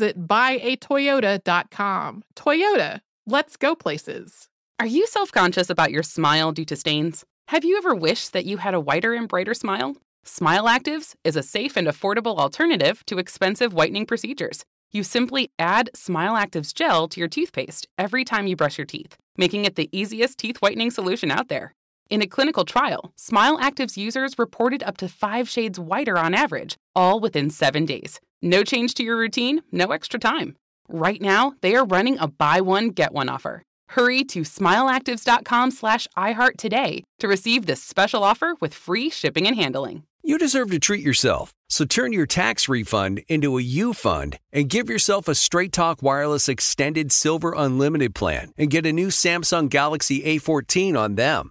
buyatoyota.com. 0.00 2.24
Toyota, 2.34 3.00
let's 3.26 3.56
go 3.56 3.74
places. 3.74 4.48
Are 4.80 4.86
you 4.86 5.06
self 5.06 5.30
conscious 5.30 5.68
about 5.70 5.92
your 5.92 6.02
smile 6.02 6.52
due 6.52 6.64
to 6.64 6.76
stains? 6.76 7.24
Have 7.48 7.64
you 7.64 7.76
ever 7.76 7.94
wished 7.94 8.32
that 8.32 8.46
you 8.46 8.56
had 8.56 8.74
a 8.74 8.80
whiter 8.80 9.14
and 9.14 9.28
brighter 9.28 9.54
smile? 9.54 9.96
Smile 10.24 10.64
Actives 10.64 11.14
is 11.24 11.36
a 11.36 11.42
safe 11.42 11.76
and 11.76 11.88
affordable 11.88 12.38
alternative 12.38 13.04
to 13.06 13.18
expensive 13.18 13.74
whitening 13.74 14.06
procedures. 14.06 14.64
You 14.92 15.02
simply 15.02 15.50
add 15.58 15.90
Smile 15.94 16.34
Actives 16.34 16.74
gel 16.74 17.08
to 17.08 17.18
your 17.18 17.28
toothpaste 17.28 17.86
every 17.98 18.24
time 18.24 18.46
you 18.46 18.56
brush 18.56 18.78
your 18.78 18.86
teeth, 18.86 19.16
making 19.36 19.64
it 19.64 19.76
the 19.76 19.88
easiest 19.90 20.38
teeth 20.38 20.58
whitening 20.58 20.90
solution 20.90 21.30
out 21.30 21.48
there. 21.48 21.74
In 22.10 22.22
a 22.22 22.26
clinical 22.26 22.64
trial, 22.64 23.12
Smile 23.16 23.58
Actives 23.58 23.96
users 23.96 24.38
reported 24.38 24.82
up 24.82 24.96
to 24.98 25.08
five 25.08 25.48
shades 25.48 25.78
whiter 25.78 26.18
on 26.18 26.34
average, 26.34 26.76
all 26.94 27.20
within 27.20 27.50
seven 27.50 27.84
days. 27.84 28.20
No 28.42 28.64
change 28.64 28.94
to 28.94 29.04
your 29.04 29.16
routine, 29.16 29.62
no 29.70 29.92
extra 29.92 30.18
time. 30.18 30.56
Right 30.88 31.22
now, 31.22 31.54
they 31.60 31.76
are 31.76 31.84
running 31.84 32.18
a 32.18 32.26
buy 32.26 32.60
one, 32.60 32.88
get 32.88 33.12
one 33.12 33.28
offer. 33.28 33.62
Hurry 33.90 34.24
to 34.24 34.40
smileactives.com 34.40 35.70
slash 35.70 36.08
iHeart 36.16 36.56
today 36.56 37.04
to 37.20 37.28
receive 37.28 37.66
this 37.66 37.82
special 37.82 38.24
offer 38.24 38.54
with 38.60 38.74
free 38.74 39.10
shipping 39.10 39.46
and 39.46 39.54
handling. 39.54 40.02
You 40.24 40.38
deserve 40.38 40.70
to 40.70 40.78
treat 40.78 41.04
yourself, 41.04 41.52
so 41.68 41.84
turn 41.84 42.12
your 42.12 42.26
tax 42.26 42.68
refund 42.68 43.22
into 43.28 43.58
a 43.58 43.62
U 43.62 43.92
fund 43.92 44.38
and 44.52 44.68
give 44.68 44.88
yourself 44.88 45.28
a 45.28 45.34
Straight 45.34 45.72
Talk 45.72 46.02
Wireless 46.02 46.48
Extended 46.48 47.12
Silver 47.12 47.54
Unlimited 47.56 48.14
plan 48.14 48.52
and 48.56 48.70
get 48.70 48.86
a 48.86 48.92
new 48.92 49.08
Samsung 49.08 49.68
Galaxy 49.68 50.22
A14 50.22 50.96
on 50.96 51.14
them. 51.16 51.50